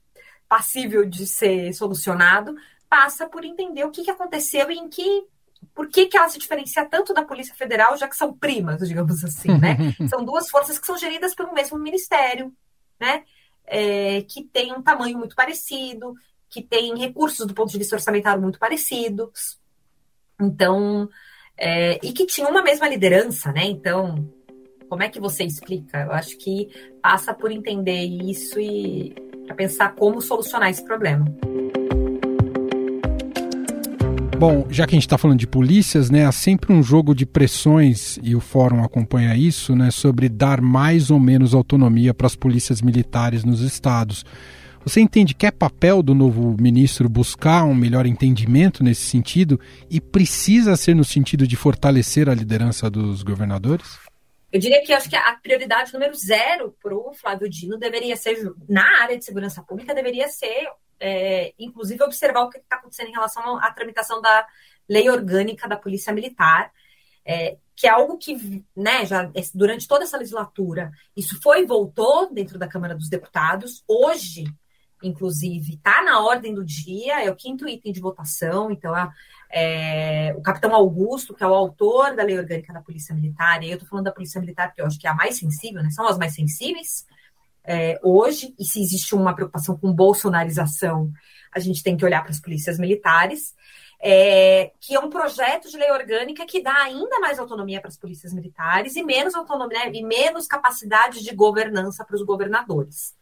passível 0.49 1.05
de 1.05 1.27
ser 1.27 1.73
solucionado 1.73 2.55
passa 2.89 3.29
por 3.29 3.45
entender 3.45 3.85
o 3.85 3.91
que, 3.91 4.03
que 4.03 4.11
aconteceu 4.11 4.71
e 4.71 4.79
em 4.79 4.89
que 4.89 5.27
por 5.75 5.89
que, 5.89 6.07
que 6.07 6.17
ela 6.17 6.29
se 6.29 6.39
diferencia 6.39 6.85
tanto 6.85 7.13
da 7.13 7.25
Polícia 7.25 7.55
Federal, 7.55 7.97
já 7.97 8.09
que 8.09 8.17
são 8.17 8.33
primas, 8.33 8.87
digamos 8.87 9.25
assim, 9.25 9.49
né? 9.59 9.77
são 10.09 10.25
duas 10.25 10.49
forças 10.49 10.79
que 10.79 10.87
são 10.87 10.97
geridas 10.97 11.35
pelo 11.35 11.53
mesmo 11.53 11.79
ministério, 11.79 12.53
né? 12.99 13.25
É, 13.67 14.23
que 14.23 14.45
tem 14.45 14.73
um 14.73 14.83
tamanho 14.83 15.19
muito 15.19 15.37
parecido, 15.37 16.15
que 16.51 16.63
tem 16.63 16.99
recursos 16.99 17.47
do 17.47 17.55
ponto 17.55 17.71
de 17.71 17.79
vista 17.79 17.97
orçamentário 17.97 18.41
muito 18.41 18.59
parecidos. 18.59 19.59
Então, 20.41 21.09
é, 21.57 21.99
e 22.03 22.13
que 22.13 22.27
tinham 22.27 22.51
uma 22.51 22.63
mesma 22.63 22.89
liderança, 22.89 23.53
né? 23.53 23.65
Então, 23.65 24.29
como 24.89 25.03
é 25.03 25.09
que 25.09 25.21
você 25.21 25.45
explica? 25.45 26.03
Eu 26.03 26.13
acho 26.13 26.37
que 26.39 26.69
passa 27.03 27.35
por 27.35 27.51
entender 27.51 28.05
isso 28.05 28.59
e 28.61 29.15
pensar 29.57 29.95
como 29.95 30.21
solucionar 30.21 30.71
esse 30.71 30.85
problema. 30.85 31.27
Bom, 34.39 34.67
já 34.71 34.87
que 34.87 34.95
a 34.95 34.97
gente 34.97 35.07
está 35.07 35.19
falando 35.19 35.41
de 35.41 35.49
polícias, 35.49 36.11
né, 36.11 36.25
há 36.25 36.31
sempre 36.31 36.73
um 36.73 36.81
jogo 36.81 37.13
de 37.13 37.27
pressões, 37.27 38.21
e 38.23 38.37
o 38.37 38.41
fórum 38.41 38.85
acompanha 38.85 39.35
isso, 39.37 39.75
né, 39.75 39.91
sobre 39.91 40.29
dar 40.29 40.61
mais 40.61 41.11
ou 41.11 41.19
menos 41.19 41.55
autonomia 41.55 42.15
para 42.15 42.29
as 42.29 42.37
polícias 42.37 42.81
militares 42.81 43.43
nos 43.43 43.63
estados. 43.63 44.25
Você 44.85 45.01
entende 45.01 45.35
que 45.35 45.47
é 45.47 45.51
papel 45.51 46.03
do 46.03 46.15
novo 46.15 46.57
ministro 46.59 47.09
buscar 47.09 47.65
um 47.65 47.75
melhor 47.75 48.07
entendimento 48.07 48.83
nesse 48.83 49.03
sentido 49.03 49.61
e 49.91 50.01
precisa 50.01 50.77
ser 50.77 50.95
no 50.95 51.05
sentido 51.05 51.47
de 51.47 51.57
fortalecer 51.57 52.29
a 52.29 52.35
liderança 52.35 52.89
dos 52.89 53.23
governadores? 53.23 53.99
Eu 54.51 54.59
diria 54.59 54.83
que 54.83 54.93
acho 54.93 55.11
que 55.11 55.17
a 55.17 55.35
prioridade 55.43 55.93
número 55.93 56.15
zero 56.15 56.75
para 56.83 56.95
o 56.95 57.13
Flávio 57.13 57.51
Dino 57.51 57.77
deveria 57.79 58.17
ser, 58.17 58.51
na 58.69 59.03
área 59.03 59.19
de 59.19 59.25
segurança 59.25 59.63
pública, 59.63 59.95
deveria 59.95 60.29
ser 60.29 60.69
é, 61.01 61.55
inclusive, 61.59 62.03
observar 62.03 62.43
o 62.43 62.51
que 62.51 62.59
está 62.59 62.77
acontecendo 62.77 63.09
em 63.09 63.13
relação 63.13 63.57
à 63.59 63.71
tramitação 63.73 64.21
da 64.21 64.47
lei 64.89 65.09
orgânica 65.09 65.69
da 65.69 65.77
Polícia 65.77 66.13
Militar, 66.13 66.73
é, 67.25 67.57
que 67.77 67.87
é 67.87 67.91
algo 67.91 68.19
que, 68.19 68.65
né, 68.75 69.07
já 69.07 69.31
durante 69.55 69.87
toda 69.87 70.05
essa 70.05 70.19
legislatura, 70.19 70.91
isso 71.17 71.41
foi 71.41 71.63
e 71.63 71.67
voltou 71.67 72.33
dentro 72.33 72.59
da 72.59 72.67
Câmara 72.67 72.95
dos 72.95 73.09
Deputados. 73.09 73.85
Hoje, 73.87 74.45
inclusive, 75.03 75.75
está 75.75 76.03
na 76.03 76.21
ordem 76.21 76.55
do 76.55 76.65
dia, 76.65 77.25
é 77.25 77.31
o 77.31 77.37
quinto 77.37 77.69
item 77.69 77.93
de 77.93 78.01
votação. 78.01 78.71
Então, 78.71 78.95
a, 78.95 79.13
é, 79.51 80.35
o 80.37 80.43
capitão 80.43 80.75
Augusto, 80.75 81.35
que 81.35 81.43
é 81.43 81.47
o 81.47 81.55
autor 81.55 82.15
da 82.15 82.23
lei 82.23 82.39
orgânica 82.39 82.73
da 82.73 82.83
Polícia 82.83 83.15
Militar, 83.15 83.63
e 83.63 83.71
eu 83.71 83.75
estou 83.75 83.89
falando 83.89 84.07
da 84.07 84.13
Polícia 84.13 84.41
Militar 84.41 84.69
porque 84.69 84.83
eu 84.83 84.87
acho 84.87 84.99
que 84.99 85.07
é 85.07 85.11
a 85.11 85.15
mais 85.15 85.37
sensível, 85.37 85.83
né, 85.83 85.91
são 85.91 86.07
as 86.07 86.19
mais 86.19 86.35
sensíveis 86.35 87.07
é, 87.69 88.01
hoje, 88.03 88.55
e 88.59 88.65
se 88.65 88.81
existe 88.81 89.15
uma 89.15 89.35
preocupação 89.35 89.77
com 89.77 89.93
bolsonarização, 89.93 91.13
a 91.53 91.59
gente 91.59 91.83
tem 91.83 91.99
que 91.99 92.05
olhar 92.05 92.23
para 92.23 92.31
as 92.31 92.41
polícias 92.41 92.79
militares, 92.79 93.55
é, 94.01 94.73
que 94.81 94.95
é 94.95 95.01
um 95.01 95.11
projeto 95.11 95.69
de 95.69 95.77
lei 95.77 95.91
orgânica 95.91 96.47
que 96.47 96.63
dá 96.63 96.75
ainda 96.85 97.21
mais 97.21 97.39
autonomia 97.39 97.79
para 97.81 97.89
as 97.89 97.99
polícias 97.99 98.33
militares 98.33 98.97
e 98.97 99.03
menos 99.03 99.35
autonomia 99.35 99.85
né, 99.85 99.91
e 99.93 100.03
menos 100.03 100.47
capacidade 100.47 101.23
de 101.23 101.35
governança 101.35 102.05
para 102.07 102.17
os 102.17 102.23
governadores. 102.23 103.15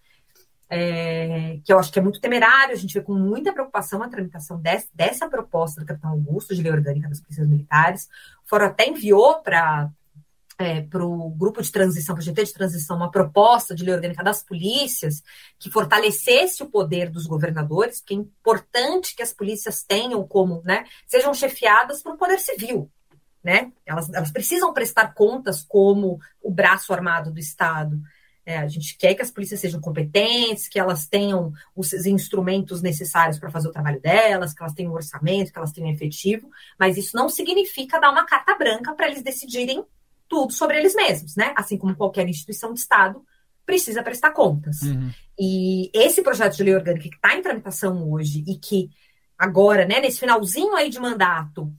É, 0.69 1.61
que 1.65 1.73
eu 1.73 1.79
acho 1.79 1.93
que 1.93 1.99
é 1.99 2.03
muito 2.03 2.21
temerário, 2.21 2.75
a 2.75 2.77
gente 2.77 2.93
vê 2.93 3.01
com 3.01 3.15
muita 3.15 3.53
preocupação 3.53 4.03
a 4.03 4.09
tramitação 4.09 4.61
dessa 4.93 5.29
proposta 5.29 5.81
do 5.81 5.87
capitão 5.87 6.11
Augusto 6.11 6.57
de 6.57 6.63
lei 6.63 6.73
orgânica 6.73 7.09
das 7.09 7.21
polícias 7.21 7.49
militares. 7.49 8.09
O 8.45 8.49
Fórum 8.49 8.67
até 8.67 8.89
enviou 8.89 9.43
para 9.43 9.91
é, 10.59 10.81
para 10.83 11.05
o 11.05 11.31
grupo 11.31 11.63
de 11.63 11.71
transição, 11.71 12.15
para 12.15 12.23
o 12.23 12.25
GT 12.25 12.45
de 12.45 12.53
transição, 12.53 12.97
uma 12.97 13.11
proposta 13.11 13.75
de 13.75 13.85
lei 13.85 13.95
orgânica 13.95 14.25
das 14.25 14.43
polícias 14.43 15.23
que 15.59 15.71
fortalecesse 15.71 16.63
o 16.63 16.71
poder 16.71 17.11
dos 17.11 17.27
governadores, 17.27 18.01
porque 18.01 18.15
é 18.15 18.17
importante 18.17 19.15
que 19.15 19.23
as 19.23 19.33
polícias 19.33 19.83
tenham 19.83 20.27
como, 20.27 20.63
né, 20.65 20.85
sejam 21.07 21.35
chefiadas 21.35 22.03
por 22.03 22.13
um 22.13 22.17
poder 22.17 22.39
civil, 22.39 22.91
né? 23.45 23.71
Elas, 23.85 24.13
elas 24.13 24.31
precisam 24.31 24.73
prestar 24.73 25.13
contas 25.15 25.63
como 25.63 26.19
o 26.43 26.51
braço 26.51 26.93
armado 26.93 27.31
do 27.31 27.39
Estado. 27.39 28.01
É, 28.47 28.59
a 28.59 28.69
gente 28.69 28.97
quer 28.97 29.13
que 29.15 29.23
as 29.23 29.31
polícias 29.33 29.59
sejam 29.59 29.81
competentes, 29.81 30.69
que 30.69 30.79
elas 30.79 31.09
tenham 31.09 31.53
os 31.75 31.93
instrumentos 32.07 32.81
necessários 32.81 33.41
para 33.41 33.51
fazer 33.51 33.67
o 33.67 33.73
trabalho 33.73 34.01
delas, 34.01 34.55
que 34.55 34.63
elas 34.63 34.73
tenham 34.73 34.93
orçamento, 34.93 35.53
que 35.53 35.59
elas 35.59 35.73
tenham 35.73 35.91
efetivo, 35.91 36.49
mas 36.79 36.97
isso 36.97 37.17
não 37.17 37.29
significa 37.29 37.99
dar 37.99 38.13
uma 38.13 38.25
carta 38.25 38.55
branca 38.55 38.95
para 38.95 39.09
eles 39.09 39.21
decidirem 39.21 39.85
tudo 40.29 40.53
sobre 40.53 40.79
eles 40.79 40.95
mesmos, 40.95 41.35
né? 41.35 41.53
Assim 41.57 41.77
como 41.77 41.97
qualquer 41.97 42.29
instituição 42.29 42.73
de 42.73 42.79
Estado 42.79 43.21
precisa 43.65 44.01
prestar 44.01 44.31
contas. 44.31 44.81
Uhum. 44.83 45.11
E 45.37 45.91
esse 45.93 46.23
projeto 46.23 46.57
de 46.57 46.63
lei 46.63 46.75
orgânica 46.77 47.09
que 47.09 47.17
está 47.17 47.37
em 47.37 47.43
tramitação 47.43 48.09
hoje 48.13 48.45
e 48.47 48.57
que 48.57 48.91
agora, 49.37 49.85
né, 49.85 50.01
nesse 50.01 50.21
finalzinho 50.21 50.77
aí 50.77 50.89
de 50.89 51.01
mandato, 51.01 51.73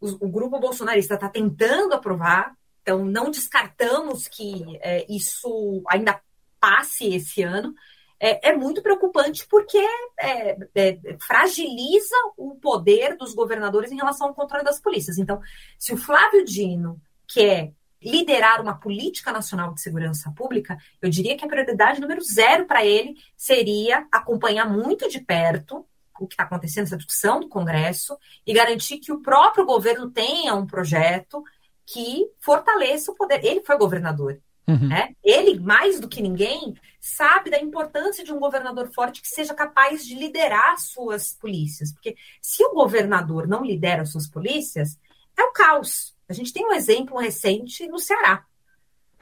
o, 0.00 0.26
o 0.26 0.30
grupo 0.30 0.60
bolsonarista 0.60 1.14
está 1.14 1.28
tentando 1.28 1.94
aprovar, 1.94 2.54
então 2.82 3.04
não 3.04 3.30
descartamos 3.30 4.28
que 4.28 4.78
é, 4.80 5.06
isso 5.08 5.82
ainda 5.88 6.20
passe 6.60 7.14
esse 7.14 7.42
ano. 7.42 7.74
É, 8.20 8.50
é 8.50 8.56
muito 8.56 8.82
preocupante 8.82 9.46
porque 9.48 9.78
é, 10.20 10.56
é, 10.74 10.98
fragiliza 11.20 12.14
o 12.36 12.54
poder 12.56 13.16
dos 13.16 13.34
governadores 13.34 13.90
em 13.90 13.96
relação 13.96 14.28
ao 14.28 14.34
controle 14.34 14.64
das 14.64 14.80
polícias. 14.80 15.18
Então, 15.18 15.40
se 15.78 15.92
o 15.92 15.96
Flávio 15.96 16.44
Dino 16.44 17.00
quer 17.26 17.72
liderar 18.00 18.60
uma 18.60 18.78
política 18.78 19.32
nacional 19.32 19.74
de 19.74 19.80
segurança 19.80 20.32
pública, 20.36 20.76
eu 21.00 21.08
diria 21.08 21.36
que 21.36 21.44
a 21.44 21.48
prioridade 21.48 22.00
número 22.00 22.20
zero 22.20 22.66
para 22.66 22.84
ele 22.84 23.14
seria 23.36 24.06
acompanhar 24.10 24.68
muito 24.68 25.08
de 25.08 25.20
perto 25.20 25.86
o 26.22 26.26
que 26.26 26.34
está 26.34 26.44
acontecendo 26.44 26.84
nessa 26.84 26.96
discussão 26.96 27.40
do 27.40 27.48
Congresso 27.48 28.16
e 28.46 28.52
garantir 28.52 28.98
que 28.98 29.12
o 29.12 29.20
próprio 29.20 29.64
governo 29.64 30.10
tenha 30.10 30.54
um 30.54 30.66
projeto 30.66 31.42
que 31.86 32.30
fortaleça 32.40 33.10
o 33.10 33.14
poder. 33.14 33.44
Ele 33.44 33.62
foi 33.62 33.76
governador. 33.76 34.40
Uhum. 34.66 34.88
Né? 34.88 35.14
Ele, 35.22 35.58
mais 35.58 35.98
do 35.98 36.08
que 36.08 36.22
ninguém, 36.22 36.74
sabe 37.00 37.50
da 37.50 37.58
importância 37.58 38.24
de 38.24 38.32
um 38.32 38.38
governador 38.38 38.92
forte 38.94 39.20
que 39.20 39.28
seja 39.28 39.54
capaz 39.54 40.06
de 40.06 40.14
liderar 40.14 40.78
suas 40.78 41.32
polícias. 41.34 41.92
Porque 41.92 42.16
se 42.40 42.64
o 42.64 42.72
governador 42.72 43.46
não 43.46 43.64
lidera 43.64 44.04
suas 44.04 44.28
polícias, 44.28 44.98
é 45.36 45.42
o 45.42 45.52
caos. 45.52 46.16
A 46.28 46.32
gente 46.32 46.52
tem 46.52 46.64
um 46.64 46.72
exemplo 46.72 47.18
recente 47.18 47.86
no 47.88 47.98
Ceará, 47.98 48.44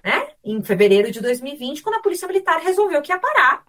né? 0.05 0.29
Em 0.44 0.62
fevereiro 0.62 1.11
de 1.11 1.20
2020, 1.20 1.83
quando 1.83 1.96
a 1.96 2.03
Polícia 2.03 2.29
Militar 2.29 2.61
resolveu 2.61 3.03
que 3.03 3.12
ia 3.12 3.18
parar. 3.18 3.64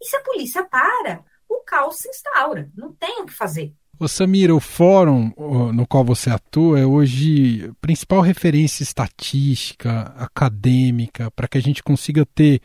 E 0.00 0.06
se 0.06 0.16
a 0.16 0.22
polícia 0.22 0.64
para, 0.64 1.24
o 1.48 1.60
caos 1.60 1.98
se 1.98 2.08
instaura. 2.08 2.70
Não 2.74 2.92
tem 2.92 3.20
o 3.20 3.26
que 3.26 3.32
fazer. 3.32 3.72
Ô 3.98 4.08
Samira, 4.08 4.54
o 4.54 4.60
fórum 4.60 5.32
no 5.72 5.86
qual 5.86 6.04
você 6.04 6.28
atua 6.28 6.80
é 6.80 6.86
hoje 6.86 7.68
a 7.70 7.74
principal 7.80 8.20
referência 8.22 8.82
estatística, 8.82 10.12
acadêmica, 10.18 11.30
para 11.30 11.46
que 11.46 11.56
a 11.56 11.62
gente 11.62 11.82
consiga 11.82 12.26
ter 12.26 12.60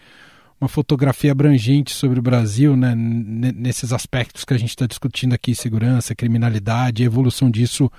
uma 0.60 0.68
fotografia 0.68 1.32
abrangente 1.32 1.94
sobre 1.94 2.20
o 2.20 2.22
Brasil, 2.22 2.76
né, 2.76 2.94
nesses 2.96 3.94
aspectos 3.94 4.44
que 4.44 4.54
a 4.54 4.58
gente 4.58 4.72
está 4.72 4.88
discutindo 4.88 5.34
aqui, 5.34 5.54
segurança, 5.54 6.16
criminalidade, 6.16 7.04
evolução 7.04 7.50
disso 7.50 7.92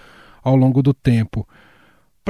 ao 0.43 0.57
longo 0.57 0.83
do 0.83 0.93
tempo. 0.93 1.47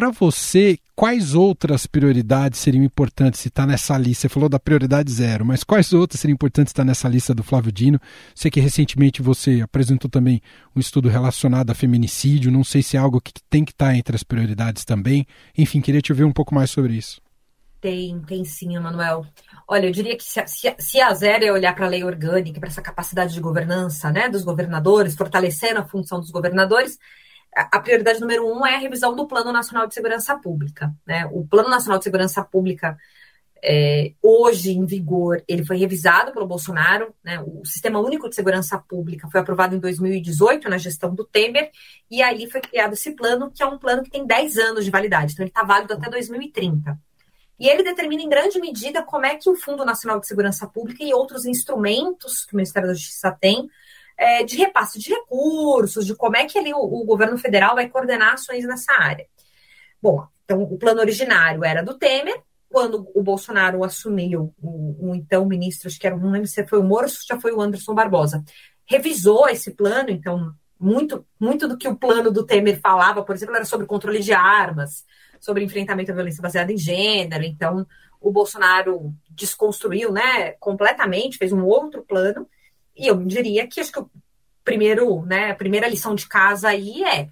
Para 0.01 0.09
você, 0.09 0.79
quais 0.97 1.35
outras 1.35 1.87
prioridades 1.87 2.59
seriam 2.59 2.83
importantes 2.83 3.39
se 3.39 3.49
está 3.49 3.67
nessa 3.67 3.99
lista? 3.99 4.23
Você 4.23 4.29
falou 4.31 4.49
da 4.49 4.59
prioridade 4.59 5.13
zero, 5.13 5.45
mas 5.45 5.63
quais 5.63 5.93
outras 5.93 6.19
seriam 6.19 6.37
importantes 6.37 6.71
estar 6.71 6.87
nessa 6.87 7.07
lista 7.07 7.35
do 7.35 7.43
Flávio 7.43 7.71
Dino? 7.71 8.01
Sei 8.35 8.51
que 8.51 8.61
recentemente 8.61 9.21
você 9.21 9.61
apresentou 9.61 10.11
também 10.11 10.41
um 10.75 10.81
estudo 10.81 11.11
relacionado 11.11 11.69
a 11.69 11.75
feminicídio, 11.75 12.51
não 12.51 12.65
sei 12.65 12.83
se 12.83 12.97
é 12.97 12.99
algo 12.99 13.21
que 13.21 13.31
tem 13.51 13.63
que 13.63 13.73
estar 13.73 13.89
tá 13.89 13.95
entre 13.95 14.17
as 14.17 14.23
prioridades 14.23 14.87
também. 14.87 15.27
Enfim, 15.55 15.83
queria 15.83 16.01
te 16.01 16.13
ouvir 16.13 16.25
um 16.25 16.33
pouco 16.33 16.55
mais 16.55 16.71
sobre 16.71 16.95
isso. 16.95 17.21
Tem, 17.79 18.19
tem 18.21 18.43
sim, 18.43 18.77
Emanuel. 18.77 19.27
Olha, 19.69 19.85
eu 19.85 19.93
diria 19.93 20.17
que 20.17 20.25
se, 20.25 20.43
se, 20.47 20.75
se 20.79 20.99
a 20.99 21.13
zero 21.13 21.45
é 21.45 21.53
olhar 21.53 21.75
para 21.75 21.85
a 21.85 21.91
lei 21.91 22.03
orgânica, 22.03 22.59
para 22.59 22.71
essa 22.71 22.81
capacidade 22.81 23.35
de 23.35 23.41
governança 23.41 24.11
né, 24.11 24.31
dos 24.31 24.45
governadores, 24.45 25.15
fortalecendo 25.15 25.81
a 25.81 25.85
função 25.85 26.21
dos 26.21 26.31
governadores, 26.31 26.99
a 27.55 27.81
prioridade 27.81 28.21
número 28.21 28.47
um 28.47 28.65
é 28.65 28.77
a 28.77 28.79
revisão 28.79 29.15
do 29.15 29.27
Plano 29.27 29.53
Nacional 29.53 29.87
de 29.87 29.95
Segurança 29.95 30.37
Pública. 30.39 30.95
Né? 31.07 31.27
O 31.33 31.47
Plano 31.47 31.69
Nacional 31.69 31.99
de 31.99 32.05
Segurança 32.05 32.45
Pública, 32.45 32.97
é, 33.63 34.13
hoje 34.23 34.71
em 34.71 34.85
vigor, 34.85 35.43
ele 35.49 35.65
foi 35.65 35.77
revisado 35.77 36.33
pelo 36.33 36.47
Bolsonaro. 36.47 37.13
Né? 37.25 37.41
O 37.41 37.65
Sistema 37.65 37.99
Único 37.99 38.29
de 38.29 38.37
Segurança 38.37 38.79
Pública 38.79 39.29
foi 39.31 39.41
aprovado 39.41 39.75
em 39.75 39.81
2018, 39.81 40.69
na 40.69 40.79
gestão 40.79 41.15
do 41.15 41.25
Temer, 41.25 41.71
e 42.11 42.23
aí 42.23 42.49
foi 42.49 42.61
criado 42.61 42.93
esse 42.93 43.13
plano, 43.13 43.51
que 43.51 43.63
é 43.63 43.67
um 43.67 43.79
plano 43.79 44.03
que 44.03 44.11
tem 44.11 44.25
10 44.25 44.57
anos 44.59 44.85
de 44.85 44.91
validade, 44.91 45.33
então 45.33 45.43
ele 45.43 45.51
está 45.51 45.65
válido 45.65 45.95
até 45.95 46.09
2030. 46.09 46.99
E 47.59 47.69
ele 47.69 47.83
determina 47.83 48.23
em 48.23 48.29
grande 48.29 48.59
medida 48.59 49.03
como 49.03 49.27
é 49.27 49.35
que 49.37 49.51
o 49.51 49.57
Fundo 49.57 49.85
Nacional 49.85 50.19
de 50.19 50.27
Segurança 50.27 50.67
Pública 50.67 51.05
e 51.05 51.13
outros 51.13 51.45
instrumentos 51.45 52.47
que 52.47 52.55
o 52.55 52.57
Ministério 52.57 52.89
da 52.89 52.95
Justiça 52.95 53.37
tem 53.39 53.69
é, 54.21 54.45
de 54.45 54.59
repasse 54.59 54.99
de 54.99 55.09
recursos, 55.09 56.05
de 56.05 56.15
como 56.15 56.37
é 56.37 56.45
que 56.45 56.59
ali 56.59 56.75
o, 56.75 56.79
o 56.79 57.05
governo 57.07 57.39
federal 57.39 57.75
vai 57.75 57.89
coordenar 57.89 58.35
ações 58.35 58.67
nessa 58.67 58.93
área. 58.93 59.27
Bom, 60.01 60.27
então 60.45 60.63
o 60.63 60.77
plano 60.77 61.01
originário 61.01 61.65
era 61.65 61.83
do 61.83 61.95
Temer, 61.95 62.43
quando 62.69 63.11
o 63.15 63.23
Bolsonaro 63.23 63.83
assumiu, 63.83 64.55
o, 64.63 65.11
o, 65.11 65.15
então 65.15 65.47
ministro, 65.47 65.89
acho 65.89 65.99
que 65.99 66.07
era, 66.07 66.17
não 66.17 66.31
lembro 66.31 66.47
se 66.47 66.67
foi 66.67 66.79
o 66.79 66.85
Moro 66.85 67.07
ou 67.07 67.13
já 67.27 67.41
foi 67.41 67.51
o 67.51 67.61
Anderson 67.63 67.95
Barbosa, 67.95 68.45
revisou 68.85 69.49
esse 69.49 69.71
plano, 69.71 70.11
então 70.11 70.55
muito, 70.79 71.27
muito 71.39 71.67
do 71.67 71.79
que 71.79 71.89
o 71.89 71.97
plano 71.97 72.31
do 72.31 72.45
Temer 72.45 72.79
falava, 72.79 73.25
por 73.25 73.35
exemplo, 73.35 73.57
era 73.57 73.65
sobre 73.65 73.87
controle 73.87 74.21
de 74.21 74.35
armas, 74.35 75.05
sobre 75.41 75.65
enfrentamento 75.65 76.13
à 76.13 76.15
violência 76.15 76.43
baseada 76.43 76.73
em 76.73 76.77
gênero. 76.77 77.43
Então, 77.43 77.87
o 78.21 78.31
Bolsonaro 78.31 79.15
desconstruiu, 79.31 80.13
né, 80.13 80.53
completamente, 80.61 81.39
fez 81.39 81.53
um 81.53 81.65
outro 81.65 82.03
plano. 82.03 82.47
E 83.01 83.07
eu 83.07 83.17
diria 83.25 83.67
que 83.67 83.81
acho 83.81 83.91
que 83.91 83.99
o 83.99 84.11
primeiro, 84.63 85.25
né, 85.25 85.51
a 85.51 85.55
primeira 85.55 85.89
lição 85.89 86.15
de 86.15 86.29
casa 86.29 86.69
aí 86.69 87.03
é 87.03 87.31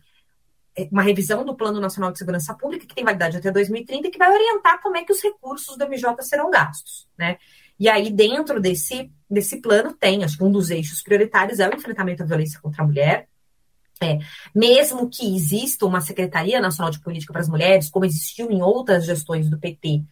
uma 0.90 1.02
revisão 1.02 1.44
do 1.44 1.54
Plano 1.54 1.78
Nacional 1.78 2.10
de 2.10 2.18
Segurança 2.18 2.54
Pública, 2.54 2.86
que 2.86 2.94
tem 2.94 3.04
validade 3.04 3.36
até 3.36 3.50
2030, 3.50 4.10
que 4.10 4.18
vai 4.18 4.32
orientar 4.32 4.80
como 4.80 4.96
é 4.96 5.04
que 5.04 5.12
os 5.12 5.22
recursos 5.22 5.76
do 5.76 5.84
MJ 5.84 6.22
serão 6.22 6.50
gastos, 6.50 7.06
né? 7.18 7.36
E 7.78 7.88
aí, 7.88 8.10
dentro 8.10 8.60
desse, 8.60 9.10
desse 9.30 9.60
plano, 9.60 9.92
tem, 9.92 10.24
acho 10.24 10.38
que 10.38 10.44
um 10.44 10.50
dos 10.50 10.70
eixos 10.70 11.02
prioritários 11.02 11.60
é 11.60 11.68
o 11.68 11.74
enfrentamento 11.74 12.22
à 12.22 12.26
violência 12.26 12.60
contra 12.60 12.82
a 12.82 12.86
mulher, 12.86 13.28
é, 14.00 14.18
mesmo 14.54 15.10
que 15.10 15.36
exista 15.36 15.84
uma 15.84 16.00
Secretaria 16.00 16.60
Nacional 16.60 16.90
de 16.90 17.00
Política 17.00 17.32
para 17.32 17.42
as 17.42 17.48
Mulheres, 17.48 17.90
como 17.90 18.04
existiu 18.04 18.50
em 18.50 18.62
outras 18.62 19.04
gestões 19.04 19.50
do 19.50 19.58
PT, 19.58 20.02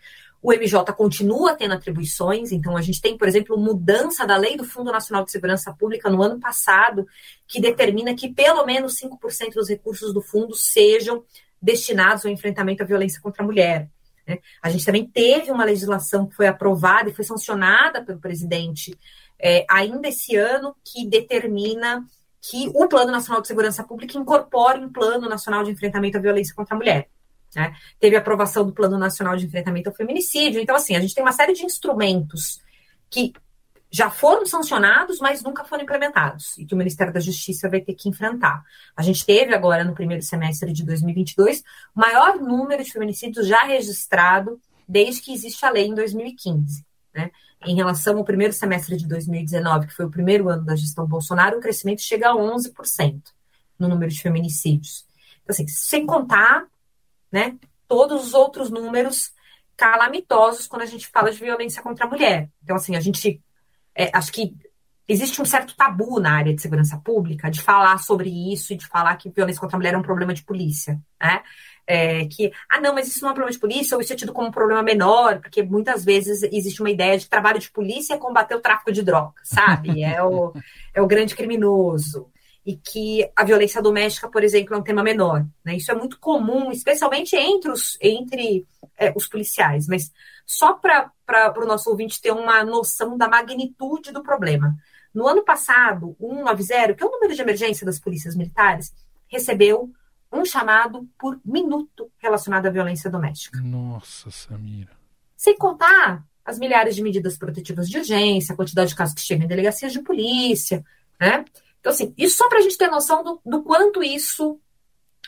o 0.46 0.52
MJ 0.52 0.92
continua 0.92 1.56
tendo 1.56 1.74
atribuições, 1.74 2.52
então 2.52 2.76
a 2.76 2.80
gente 2.80 3.00
tem, 3.00 3.18
por 3.18 3.26
exemplo, 3.26 3.58
mudança 3.58 4.24
da 4.24 4.36
lei 4.36 4.56
do 4.56 4.62
Fundo 4.62 4.92
Nacional 4.92 5.24
de 5.24 5.32
Segurança 5.32 5.74
Pública 5.74 6.08
no 6.08 6.22
ano 6.22 6.38
passado, 6.38 7.04
que 7.48 7.60
determina 7.60 8.14
que 8.14 8.32
pelo 8.32 8.64
menos 8.64 8.94
5% 8.94 9.54
dos 9.54 9.68
recursos 9.68 10.14
do 10.14 10.22
fundo 10.22 10.54
sejam 10.54 11.24
destinados 11.60 12.24
ao 12.24 12.30
enfrentamento 12.30 12.84
à 12.84 12.86
violência 12.86 13.20
contra 13.20 13.42
a 13.42 13.46
mulher. 13.46 13.90
Né? 14.24 14.38
A 14.62 14.70
gente 14.70 14.84
também 14.84 15.04
teve 15.04 15.50
uma 15.50 15.64
legislação 15.64 16.28
que 16.28 16.36
foi 16.36 16.46
aprovada 16.46 17.10
e 17.10 17.12
foi 17.12 17.24
sancionada 17.24 18.04
pelo 18.04 18.20
presidente 18.20 18.96
é, 19.40 19.66
ainda 19.68 20.06
esse 20.06 20.36
ano, 20.36 20.76
que 20.84 21.08
determina 21.08 22.06
que 22.40 22.70
o 22.72 22.86
Plano 22.86 23.10
Nacional 23.10 23.42
de 23.42 23.48
Segurança 23.48 23.82
Pública 23.82 24.16
incorpore 24.16 24.78
um 24.78 24.92
Plano 24.92 25.28
Nacional 25.28 25.64
de 25.64 25.72
Enfrentamento 25.72 26.18
à 26.18 26.20
Violência 26.20 26.54
contra 26.54 26.76
a 26.76 26.78
Mulher. 26.78 27.08
Né? 27.56 27.74
Teve 27.98 28.16
aprovação 28.16 28.66
do 28.66 28.72
Plano 28.74 28.98
Nacional 28.98 29.34
de 29.34 29.46
Enfrentamento 29.46 29.88
ao 29.88 29.94
Feminicídio. 29.94 30.60
Então, 30.60 30.76
assim, 30.76 30.94
a 30.94 31.00
gente 31.00 31.14
tem 31.14 31.24
uma 31.24 31.32
série 31.32 31.54
de 31.54 31.64
instrumentos 31.64 32.60
que 33.08 33.32
já 33.90 34.10
foram 34.10 34.44
sancionados, 34.44 35.20
mas 35.20 35.42
nunca 35.42 35.64
foram 35.64 35.84
implementados 35.84 36.58
e 36.58 36.66
que 36.66 36.74
o 36.74 36.76
Ministério 36.76 37.14
da 37.14 37.20
Justiça 37.20 37.66
vai 37.66 37.80
ter 37.80 37.94
que 37.94 38.10
enfrentar. 38.10 38.62
A 38.94 39.00
gente 39.00 39.24
teve 39.24 39.54
agora, 39.54 39.84
no 39.84 39.94
primeiro 39.94 40.22
semestre 40.22 40.70
de 40.70 40.84
2022, 40.84 41.60
o 41.94 42.00
maior 42.00 42.36
número 42.36 42.84
de 42.84 42.92
feminicídios 42.92 43.46
já 43.46 43.62
registrado 43.62 44.60
desde 44.86 45.22
que 45.22 45.32
existe 45.32 45.64
a 45.64 45.70
lei 45.70 45.86
em 45.86 45.94
2015. 45.94 46.84
Né? 47.14 47.30
Em 47.64 47.74
relação 47.74 48.18
ao 48.18 48.24
primeiro 48.24 48.52
semestre 48.52 48.98
de 48.98 49.08
2019, 49.08 49.86
que 49.86 49.94
foi 49.94 50.04
o 50.04 50.10
primeiro 50.10 50.50
ano 50.50 50.62
da 50.62 50.76
gestão 50.76 51.06
Bolsonaro, 51.06 51.56
o 51.56 51.60
crescimento 51.62 52.02
chega 52.02 52.28
a 52.28 52.34
11% 52.34 53.22
no 53.78 53.88
número 53.88 54.12
de 54.12 54.20
feminicídios. 54.20 55.06
Então, 55.42 55.54
assim, 55.54 55.66
sem 55.68 56.04
contar 56.04 56.66
né, 57.30 57.56
todos 57.88 58.26
os 58.26 58.34
outros 58.34 58.70
números 58.70 59.32
calamitosos 59.76 60.66
quando 60.66 60.82
a 60.82 60.86
gente 60.86 61.06
fala 61.06 61.30
de 61.30 61.38
violência 61.38 61.82
contra 61.82 62.06
a 62.06 62.08
mulher. 62.08 62.48
Então, 62.62 62.76
assim, 62.76 62.96
a 62.96 63.00
gente. 63.00 63.40
É, 63.94 64.10
acho 64.12 64.30
que 64.30 64.54
existe 65.08 65.40
um 65.40 65.44
certo 65.44 65.74
tabu 65.76 66.18
na 66.20 66.32
área 66.36 66.54
de 66.54 66.60
segurança 66.60 66.98
pública 66.98 67.50
de 67.50 67.62
falar 67.62 67.98
sobre 67.98 68.28
isso 68.52 68.72
e 68.72 68.76
de 68.76 68.86
falar 68.86 69.16
que 69.16 69.30
violência 69.30 69.60
contra 69.60 69.76
a 69.76 69.78
mulher 69.78 69.94
é 69.94 69.98
um 69.98 70.02
problema 70.02 70.34
de 70.34 70.42
polícia, 70.42 71.00
né? 71.20 71.42
É, 71.88 72.26
que, 72.26 72.50
ah, 72.68 72.80
não, 72.80 72.92
mas 72.92 73.06
isso 73.06 73.22
não 73.22 73.28
é 73.28 73.32
um 73.32 73.34
problema 73.34 73.52
de 73.52 73.60
polícia, 73.60 73.96
ou 73.96 74.02
isso 74.02 74.12
é 74.12 74.16
tido 74.16 74.32
como 74.32 74.48
um 74.48 74.52
problema 74.52 74.82
menor, 74.82 75.40
porque 75.40 75.62
muitas 75.62 76.04
vezes 76.04 76.42
existe 76.42 76.80
uma 76.80 76.90
ideia 76.90 77.16
de 77.16 77.28
trabalho 77.28 77.60
de 77.60 77.70
polícia 77.70 78.14
é 78.14 78.18
combater 78.18 78.56
o 78.56 78.60
tráfico 78.60 78.90
de 78.90 79.02
drogas, 79.02 79.48
sabe? 79.48 80.02
É 80.02 80.22
o, 80.22 80.52
é 80.92 81.00
o 81.00 81.06
grande 81.06 81.36
criminoso. 81.36 82.28
E 82.66 82.76
que 82.76 83.30
a 83.36 83.44
violência 83.44 83.80
doméstica, 83.80 84.28
por 84.28 84.42
exemplo, 84.42 84.74
é 84.74 84.78
um 84.78 84.82
tema 84.82 85.02
menor. 85.02 85.46
Né? 85.64 85.76
Isso 85.76 85.92
é 85.92 85.94
muito 85.94 86.18
comum, 86.18 86.72
especialmente 86.72 87.36
entre 87.36 87.70
os, 87.70 87.96
entre, 88.00 88.66
é, 88.98 89.12
os 89.16 89.28
policiais. 89.28 89.86
Mas 89.86 90.12
só 90.44 90.74
para 90.74 91.12
o 91.56 91.64
nosso 91.64 91.88
ouvinte 91.88 92.20
ter 92.20 92.32
uma 92.32 92.64
noção 92.64 93.16
da 93.16 93.28
magnitude 93.28 94.12
do 94.12 94.22
problema. 94.22 94.76
No 95.14 95.26
ano 95.26 95.44
passado, 95.44 96.16
o 96.18 96.34
190, 96.34 96.94
que 96.94 97.02
é 97.02 97.06
o 97.06 97.10
número 97.10 97.34
de 97.34 97.40
emergência 97.40 97.86
das 97.86 97.98
polícias 98.00 98.34
militares, 98.34 98.92
recebeu 99.28 99.90
um 100.32 100.44
chamado 100.44 101.08
por 101.18 101.40
minuto 101.44 102.10
relacionado 102.18 102.66
à 102.66 102.70
violência 102.70 103.08
doméstica. 103.08 103.60
Nossa, 103.60 104.30
Samira. 104.30 104.90
Sem 105.36 105.56
contar 105.56 106.24
as 106.44 106.58
milhares 106.58 106.94
de 106.94 107.02
medidas 107.02 107.36
protetivas 107.36 107.88
de 107.88 107.98
urgência, 107.98 108.52
a 108.52 108.56
quantidade 108.56 108.90
de 108.90 108.96
casos 108.96 109.14
que 109.14 109.20
chegam 109.20 109.44
em 109.44 109.48
delegacias 109.48 109.92
de 109.92 110.00
polícia, 110.00 110.84
né? 111.20 111.44
Então, 111.86 111.94
assim, 111.94 112.12
isso 112.18 112.38
só 112.38 112.48
para 112.48 112.58
a 112.58 112.62
gente 112.62 112.76
ter 112.76 112.88
noção 112.88 113.22
do, 113.22 113.40
do 113.46 113.62
quanto 113.62 114.02
isso 114.02 114.60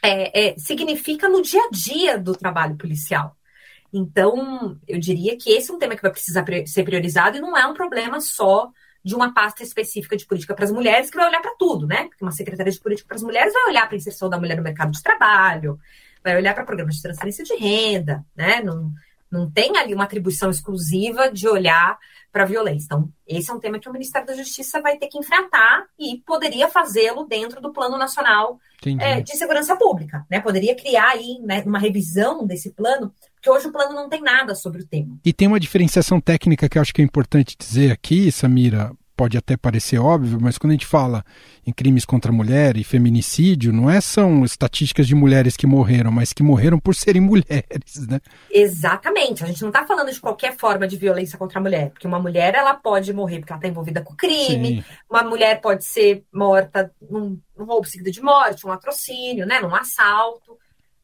é, 0.03 0.49
é, 0.49 0.59
significa 0.59 1.29
no 1.29 1.41
dia 1.41 1.63
a 1.63 1.71
dia 1.71 2.19
do 2.19 2.35
trabalho 2.35 2.77
policial. 2.77 3.37
Então, 3.93 4.77
eu 4.89 4.99
diria 4.99 5.39
que 5.39 5.53
esse 5.53 5.71
é 5.71 5.75
um 5.75 5.79
tema 5.79 5.95
que 5.95 6.03
vai 6.03 6.11
precisar 6.11 6.45
ser 6.67 6.83
priorizado 6.83 7.37
e 7.37 7.41
não 7.41 7.57
é 7.57 7.65
um 7.65 7.75
problema 7.75 8.21
só 8.21 8.73
de 9.05 9.15
uma 9.15 9.33
pasta 9.33 9.63
específica 9.63 10.17
de 10.17 10.27
política 10.27 10.53
para 10.53 10.65
as 10.65 10.73
mulheres 10.73 11.09
que 11.09 11.17
vai 11.17 11.29
olhar 11.29 11.41
para 11.41 11.55
tudo, 11.57 11.87
né? 11.87 12.09
Porque 12.09 12.25
uma 12.25 12.33
secretaria 12.33 12.73
de 12.73 12.81
política 12.81 13.07
para 13.07 13.17
as 13.17 13.23
mulheres 13.23 13.53
vai 13.53 13.69
olhar 13.69 13.87
para 13.87 13.95
a 13.95 13.99
inserção 13.99 14.29
da 14.29 14.37
mulher 14.37 14.57
no 14.57 14.65
mercado 14.65 14.91
de 14.91 15.01
trabalho, 15.01 15.79
vai 16.25 16.37
olhar 16.37 16.57
para 16.57 16.65
programas 16.65 16.97
de 16.97 17.03
transferência 17.03 17.45
de 17.45 17.55
renda, 17.55 18.27
né? 18.35 18.61
Não, 18.63 18.93
não 19.31 19.51
tem 19.51 19.77
ali 19.77 19.95
uma 19.95 20.05
atribuição 20.05 20.51
exclusiva 20.51 21.31
de 21.31 21.49
olhar 21.49 21.99
para 22.33 22.45
a 22.45 22.47
violência. 22.47 22.87
Então, 22.87 23.11
esse 23.27 23.51
é 23.51 23.55
um 23.55 23.59
tema 23.59 23.79
que 23.79 23.89
o 23.89 23.93
Ministério 23.93 24.27
da 24.27 24.35
Justiça 24.35 24.81
vai 24.81 24.97
ter 24.97 25.09
que 25.09 25.19
enfrentar 25.19 25.85
e 25.99 26.23
poderia 26.27 26.69
fazê-lo 26.69 27.25
dentro 27.25 27.61
do 27.61 27.73
Plano 27.73 27.97
Nacional 27.97 28.59
é, 29.01 29.21
de 29.21 29.37
Segurança 29.37 29.77
Pública. 29.77 30.27
Né? 30.31 30.41
Poderia 30.41 30.75
criar 30.75 31.11
aí 31.11 31.39
né, 31.41 31.63
uma 31.67 31.79
revisão 31.79 32.47
desse 32.47 32.71
plano, 32.73 33.13
porque 33.35 33.51
hoje 33.51 33.69
o 33.69 33.73
plano 33.73 33.95
não 33.95 34.09
tem 34.09 34.21
nada 34.21 34.55
sobre 34.55 34.83
o 34.83 34.87
tema. 34.87 35.19
E 35.25 35.33
tem 35.33 35.49
uma 35.49 35.61
diferenciação 35.61 36.21
técnica 36.21 36.69
que 36.69 36.79
eu 36.79 36.83
acho 36.83 36.95
que 36.95 37.01
é 37.03 37.05
importante 37.05 37.57
dizer 37.59 37.91
aqui, 37.91 38.31
Samira, 38.31 38.93
pode 39.19 39.37
até 39.37 39.57
parecer 39.57 39.99
óbvio, 39.99 40.39
mas 40.41 40.57
quando 40.57 40.71
a 40.71 40.75
gente 40.75 40.87
fala 40.87 41.25
em 41.67 41.73
crimes 41.73 42.05
contra 42.05 42.31
a 42.31 42.35
mulher 42.35 42.77
e 42.77 42.85
feminicídio, 42.85 43.73
não 43.73 43.91
é 43.91 44.01
são 44.01 44.45
estatísticas 44.45 45.09
de 45.09 45.15
mulheres 45.17 45.57
que 45.57 45.67
morreram, 45.67 46.13
mas 46.13 46.33
que 46.33 46.41
morreram 46.41 46.79
por 46.79 46.95
serem 46.95 47.21
mulheres, 47.21 48.07
né? 48.09 48.21
Exatamente. 48.49 49.43
A 49.43 49.49
gente 49.49 49.61
não 49.61 49.71
está 49.71 49.85
falando 49.85 50.13
de 50.13 50.21
qualquer 50.21 50.57
forma 50.57 50.87
de 50.87 50.97
violência 50.97 51.37
contra 51.37 51.59
a 51.59 51.63
mulher, 51.63 51.91
porque 51.91 52.07
uma 52.07 52.21
mulher 52.21 52.55
ela 52.55 52.75
pode 52.75 53.13
morrer 53.13 53.41
porque 53.41 53.53
ela 53.53 53.59
está 53.59 53.69
envolvida 53.69 54.03
com 54.03 54.15
crime, 54.15 54.77
Sim. 54.77 54.85
uma 55.11 55.25
mulher 55.25 55.61
pode 55.61 55.85
ser 55.85 56.25
morta 56.33 56.93
num, 57.11 57.41
num 57.57 57.65
roubo 57.65 57.89
seguido 57.89 58.13
de 58.13 58.23
morte, 58.23 58.65
um 58.65 58.71
latrocínio, 58.71 59.45
né, 59.45 59.59
num 59.59 59.75
assalto. 59.75 60.57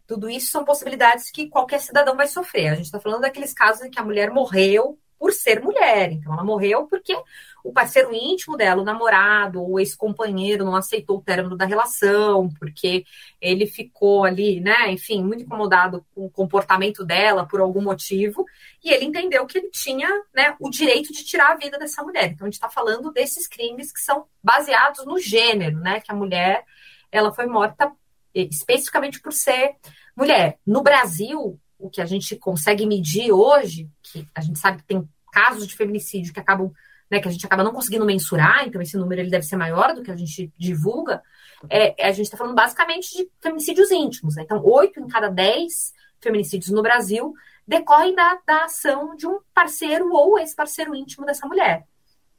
Tudo 0.07 0.31
isso 0.31 0.53
são 0.53 0.65
possibilidades 0.65 1.33
que 1.33 1.49
qualquer 1.49 1.81
cidadão 1.81 2.15
vai 2.15 2.29
sofrer. 2.29 2.69
A 2.69 2.75
gente 2.77 2.85
está 2.85 3.01
falando 3.01 3.23
daqueles 3.23 3.53
casos 3.53 3.85
em 3.85 3.91
que 3.91 3.99
a 3.99 4.05
mulher 4.05 4.31
morreu 4.31 4.99
por 5.19 5.33
ser 5.33 5.61
mulher. 5.61 6.13
Então, 6.13 6.33
ela 6.33 6.45
morreu 6.45 6.87
porque 6.87 7.17
o 7.65 7.73
parceiro 7.73 8.13
íntimo 8.13 8.59
dela, 8.59 8.83
o 8.83 8.85
namorado 8.85 9.63
ou 9.63 9.81
ex-companheiro, 9.81 10.67
não 10.67 10.77
aceitou 10.77 11.19
o 11.19 11.23
término 11.23 11.57
da 11.57 11.65
relação, 11.65 12.51
porque 12.59 13.07
ele 13.41 13.67
ficou 13.67 14.25
ali, 14.25 14.61
né, 14.61 14.91
enfim, 14.91 15.25
muito 15.25 15.45
incomodado 15.45 16.05
com 16.15 16.27
o 16.27 16.31
comportamento 16.31 17.03
dela 17.05 17.47
por 17.47 17.61
algum 17.61 17.81
motivo, 17.81 18.45
e 18.85 18.91
ele 18.91 19.07
entendeu 19.07 19.47
que 19.47 19.57
ele 19.57 19.71
tinha, 19.71 20.09
né, 20.35 20.55
o 20.61 20.69
direito 20.69 21.11
de 21.11 21.25
tirar 21.25 21.53
a 21.53 21.57
vida 21.57 21.79
dessa 21.79 22.03
mulher. 22.03 22.33
Então, 22.33 22.45
a 22.45 22.49
gente 22.49 22.55
está 22.55 22.69
falando 22.69 23.11
desses 23.11 23.49
crimes 23.49 23.91
que 23.91 24.01
são 24.01 24.27
baseados 24.43 25.07
no 25.07 25.19
gênero, 25.19 25.79
né, 25.79 26.01
que 26.01 26.13
a 26.13 26.15
mulher, 26.15 26.65
ela 27.11 27.33
foi 27.33 27.47
morta 27.47 27.91
especificamente 28.35 29.21
por 29.21 29.33
ser 29.33 29.77
mulher. 30.17 30.59
No 30.67 30.83
Brasil, 30.83 31.59
o 31.85 31.91
que 31.91 32.01
a 32.01 32.07
gente 32.07 32.35
consegue 32.37 32.87
medir 32.87 33.31
hoje, 33.31 33.91
que 34.03 34.27
a 34.35 34.41
gente 34.41 34.59
sabe 34.59 34.79
que 34.79 34.85
tem 34.85 35.07
casos 35.31 35.67
de 35.67 35.77
feminicídio 35.77 36.33
que 36.33 36.41
acabam, 36.41 36.73
né, 37.11 37.21
que 37.21 37.29
a 37.29 37.31
gente 37.31 37.45
acaba 37.45 37.63
não 37.63 37.75
conseguindo 37.75 38.07
mensurar, 38.07 38.67
então 38.67 38.81
esse 38.81 38.97
número 38.97 39.21
ele 39.21 39.29
deve 39.29 39.45
ser 39.45 39.57
maior 39.57 39.95
do 39.95 40.03
que 40.03 40.11
a 40.11 40.17
gente 40.17 40.51
divulga, 40.57 41.23
é, 41.69 41.95
a 42.03 42.11
gente 42.11 42.25
está 42.25 42.39
falando 42.39 42.55
basicamente 42.55 43.15
de 43.15 43.29
feminicídios 43.39 43.91
íntimos. 43.91 44.35
Né? 44.35 44.45
Então, 44.45 44.65
oito 44.65 44.99
em 44.99 45.07
cada 45.07 45.29
dez 45.29 45.93
feminicídios 46.23 46.71
no 46.71 46.81
Brasil 46.81 47.35
decorrem 47.69 48.15
da, 48.15 48.39
da 48.47 48.65
ação 48.65 49.15
de 49.15 49.27
um 49.27 49.39
parceiro 49.53 50.11
ou 50.11 50.39
ex-parceiro 50.39 50.95
íntimo 50.95 51.27
dessa 51.27 51.47
mulher. 51.47 51.85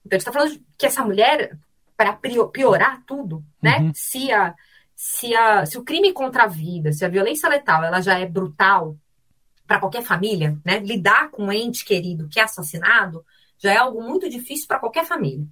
Então, 0.03 0.15
a 0.15 0.19
gente 0.19 0.27
está 0.27 0.31
falando 0.31 0.59
que 0.75 0.87
essa 0.87 1.03
mulher, 1.03 1.55
para 1.95 2.13
piorar 2.13 3.03
tudo, 3.05 3.43
né? 3.61 3.77
Uhum. 3.77 3.91
Se, 3.93 4.31
a, 4.31 4.55
se, 4.95 5.35
a, 5.35 5.67
se 5.67 5.77
o 5.77 5.83
crime 5.83 6.11
contra 6.13 6.45
a 6.45 6.47
vida, 6.47 6.91
se 6.91 7.05
a 7.05 7.09
violência 7.09 7.47
letal 7.47 7.83
ela 7.83 8.01
já 8.01 8.17
é 8.17 8.25
brutal, 8.25 8.97
para 9.67 9.79
qualquer 9.79 10.03
família, 10.03 10.57
né? 10.63 10.79
Lidar 10.79 11.29
com 11.31 11.45
um 11.45 11.51
ente 11.51 11.83
querido 11.83 12.27
que 12.29 12.39
é 12.39 12.43
assassinado 12.43 13.25
já 13.57 13.73
é 13.73 13.77
algo 13.77 14.01
muito 14.01 14.29
difícil 14.29 14.67
para 14.67 14.79
qualquer 14.79 15.05
família. 15.05 15.45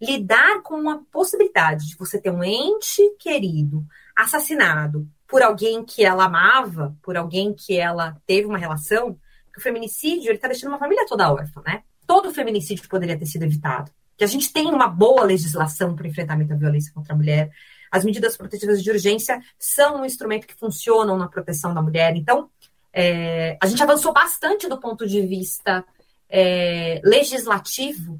Lidar 0.00 0.62
com 0.62 0.88
a 0.88 1.00
possibilidade 1.10 1.88
de 1.88 1.96
você 1.96 2.20
ter 2.20 2.30
um 2.30 2.44
ente 2.44 3.02
querido 3.18 3.84
assassinado 4.14 5.08
por 5.26 5.42
alguém 5.42 5.84
que 5.84 6.04
ela 6.04 6.24
amava, 6.24 6.96
por 7.02 7.16
alguém 7.16 7.52
que 7.52 7.76
ela 7.76 8.16
teve 8.26 8.46
uma 8.46 8.58
relação, 8.58 9.18
que 9.52 9.58
o 9.58 9.62
feminicídio 9.62 10.28
ele 10.28 10.36
está 10.36 10.48
deixando 10.48 10.70
uma 10.70 10.78
família 10.78 11.06
toda 11.06 11.32
órfã, 11.32 11.62
né? 11.66 11.82
Todo 12.06 12.32
feminicídio 12.32 12.88
poderia 12.88 13.18
ter 13.18 13.26
sido 13.26 13.42
evitado. 13.42 13.90
Que 14.16 14.24
a 14.24 14.26
gente 14.26 14.52
tem 14.52 14.66
uma 14.66 14.86
boa 14.86 15.24
legislação 15.24 15.94
para 15.94 16.06
enfrentamento 16.06 16.52
à 16.52 16.56
violência 16.56 16.92
contra 16.94 17.12
a 17.12 17.16
mulher. 17.16 17.50
As 17.90 18.04
medidas 18.04 18.36
protetivas 18.36 18.82
de 18.82 18.90
urgência 18.90 19.40
são 19.58 20.00
um 20.00 20.04
instrumento 20.04 20.46
que 20.46 20.54
funcionam 20.54 21.18
na 21.18 21.28
proteção 21.28 21.74
da 21.74 21.82
mulher. 21.82 22.16
Então, 22.16 22.50
é, 22.98 23.58
a 23.62 23.66
gente 23.66 23.82
avançou 23.82 24.10
bastante 24.10 24.66
do 24.66 24.80
ponto 24.80 25.06
de 25.06 25.20
vista 25.20 25.84
é, 26.30 26.98
legislativo 27.04 28.18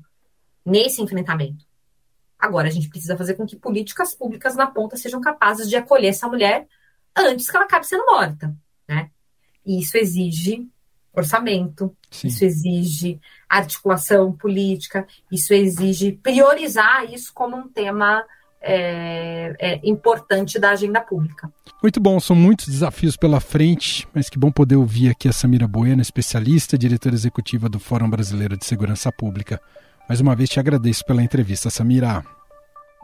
nesse 0.62 1.00
enfrentamento. 1.00 1.64
Agora, 2.38 2.68
a 2.68 2.70
gente 2.70 2.90
precisa 2.90 3.16
fazer 3.16 3.34
com 3.34 3.46
que 3.46 3.56
políticas 3.56 4.14
públicas 4.14 4.54
na 4.54 4.66
ponta 4.66 4.94
sejam 4.98 5.18
capazes 5.18 5.70
de 5.70 5.76
acolher 5.76 6.08
essa 6.08 6.28
mulher 6.28 6.68
antes 7.16 7.48
que 7.48 7.56
ela 7.56 7.64
acabe 7.64 7.86
sendo 7.86 8.04
morta, 8.04 8.54
né? 8.86 9.10
E 9.64 9.80
isso 9.80 9.96
exige 9.96 10.68
orçamento, 11.14 11.96
Sim. 12.10 12.28
isso 12.28 12.44
exige 12.44 13.18
articulação 13.48 14.30
política, 14.30 15.08
isso 15.32 15.54
exige 15.54 16.12
priorizar 16.12 17.10
isso 17.10 17.32
como 17.32 17.56
um 17.56 17.66
tema 17.66 18.22
é, 18.60 19.54
é, 19.58 19.80
importante 19.84 20.58
da 20.58 20.70
agenda 20.70 21.00
pública. 21.00 21.50
Muito 21.82 22.00
bom, 22.00 22.18
são 22.18 22.34
muitos 22.34 22.66
desafios 22.68 23.16
pela 23.16 23.40
frente, 23.40 24.08
mas 24.14 24.28
que 24.28 24.38
bom 24.38 24.50
poder 24.50 24.76
ouvir 24.76 25.10
aqui 25.10 25.28
a 25.28 25.32
Samira 25.32 25.68
Bueno, 25.68 26.02
especialista, 26.02 26.76
diretora 26.76 27.14
executiva 27.14 27.68
do 27.68 27.78
Fórum 27.78 28.08
Brasileiro 28.08 28.56
de 28.56 28.64
Segurança 28.64 29.12
Pública. 29.12 29.60
Mais 30.08 30.20
uma 30.20 30.34
vez 30.34 30.48
te 30.48 30.58
agradeço 30.58 31.04
pela 31.04 31.22
entrevista, 31.22 31.70
Samira. 31.70 32.24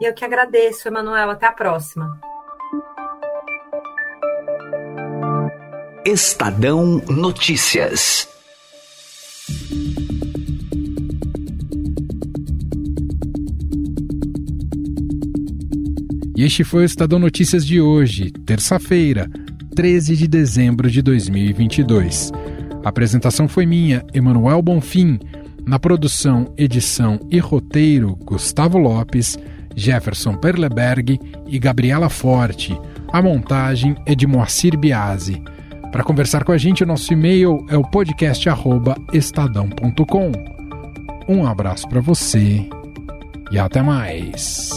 Eu 0.01 0.13
que 0.13 0.25
agradeço, 0.25 0.87
Emanuel. 0.87 1.29
Até 1.29 1.45
a 1.45 1.51
próxima. 1.51 2.19
Estadão 6.05 7.01
Notícias. 7.07 8.32
Este 16.43 16.63
foi 16.65 16.83
o 16.83 16.85
Estadão 16.85 17.19
Notícias 17.19 17.65
de 17.65 17.79
hoje, 17.79 18.29
terça-feira, 18.45 19.29
13 19.75 20.17
de 20.17 20.27
dezembro 20.27 20.91
de 20.91 21.01
2022. 21.01 22.33
A 22.83 22.89
apresentação 22.89 23.47
foi 23.47 23.65
minha, 23.65 24.05
Emanuel 24.13 24.61
Bonfim. 24.61 25.17
Na 25.65 25.79
produção, 25.79 26.53
edição 26.57 27.17
e 27.31 27.39
roteiro, 27.39 28.17
Gustavo 28.25 28.77
Lopes, 28.77 29.39
Jefferson 29.73 30.35
Perleberg 30.35 31.17
e 31.47 31.57
Gabriela 31.57 32.09
Forte. 32.09 32.77
A 33.13 33.21
montagem 33.21 33.95
é 34.05 34.13
de 34.13 34.27
Moacir 34.27 34.77
Biasi. 34.77 35.41
Para 35.93 36.03
conversar 36.03 36.43
com 36.43 36.51
a 36.51 36.57
gente, 36.57 36.83
o 36.83 36.87
nosso 36.87 37.13
e-mail 37.13 37.65
é 37.69 37.77
o 37.77 37.83
podcast@estadão.com. 37.83 40.31
Um 41.29 41.47
abraço 41.47 41.87
para 41.87 42.01
você 42.01 42.67
e 43.49 43.57
até 43.57 43.81
mais. 43.81 44.71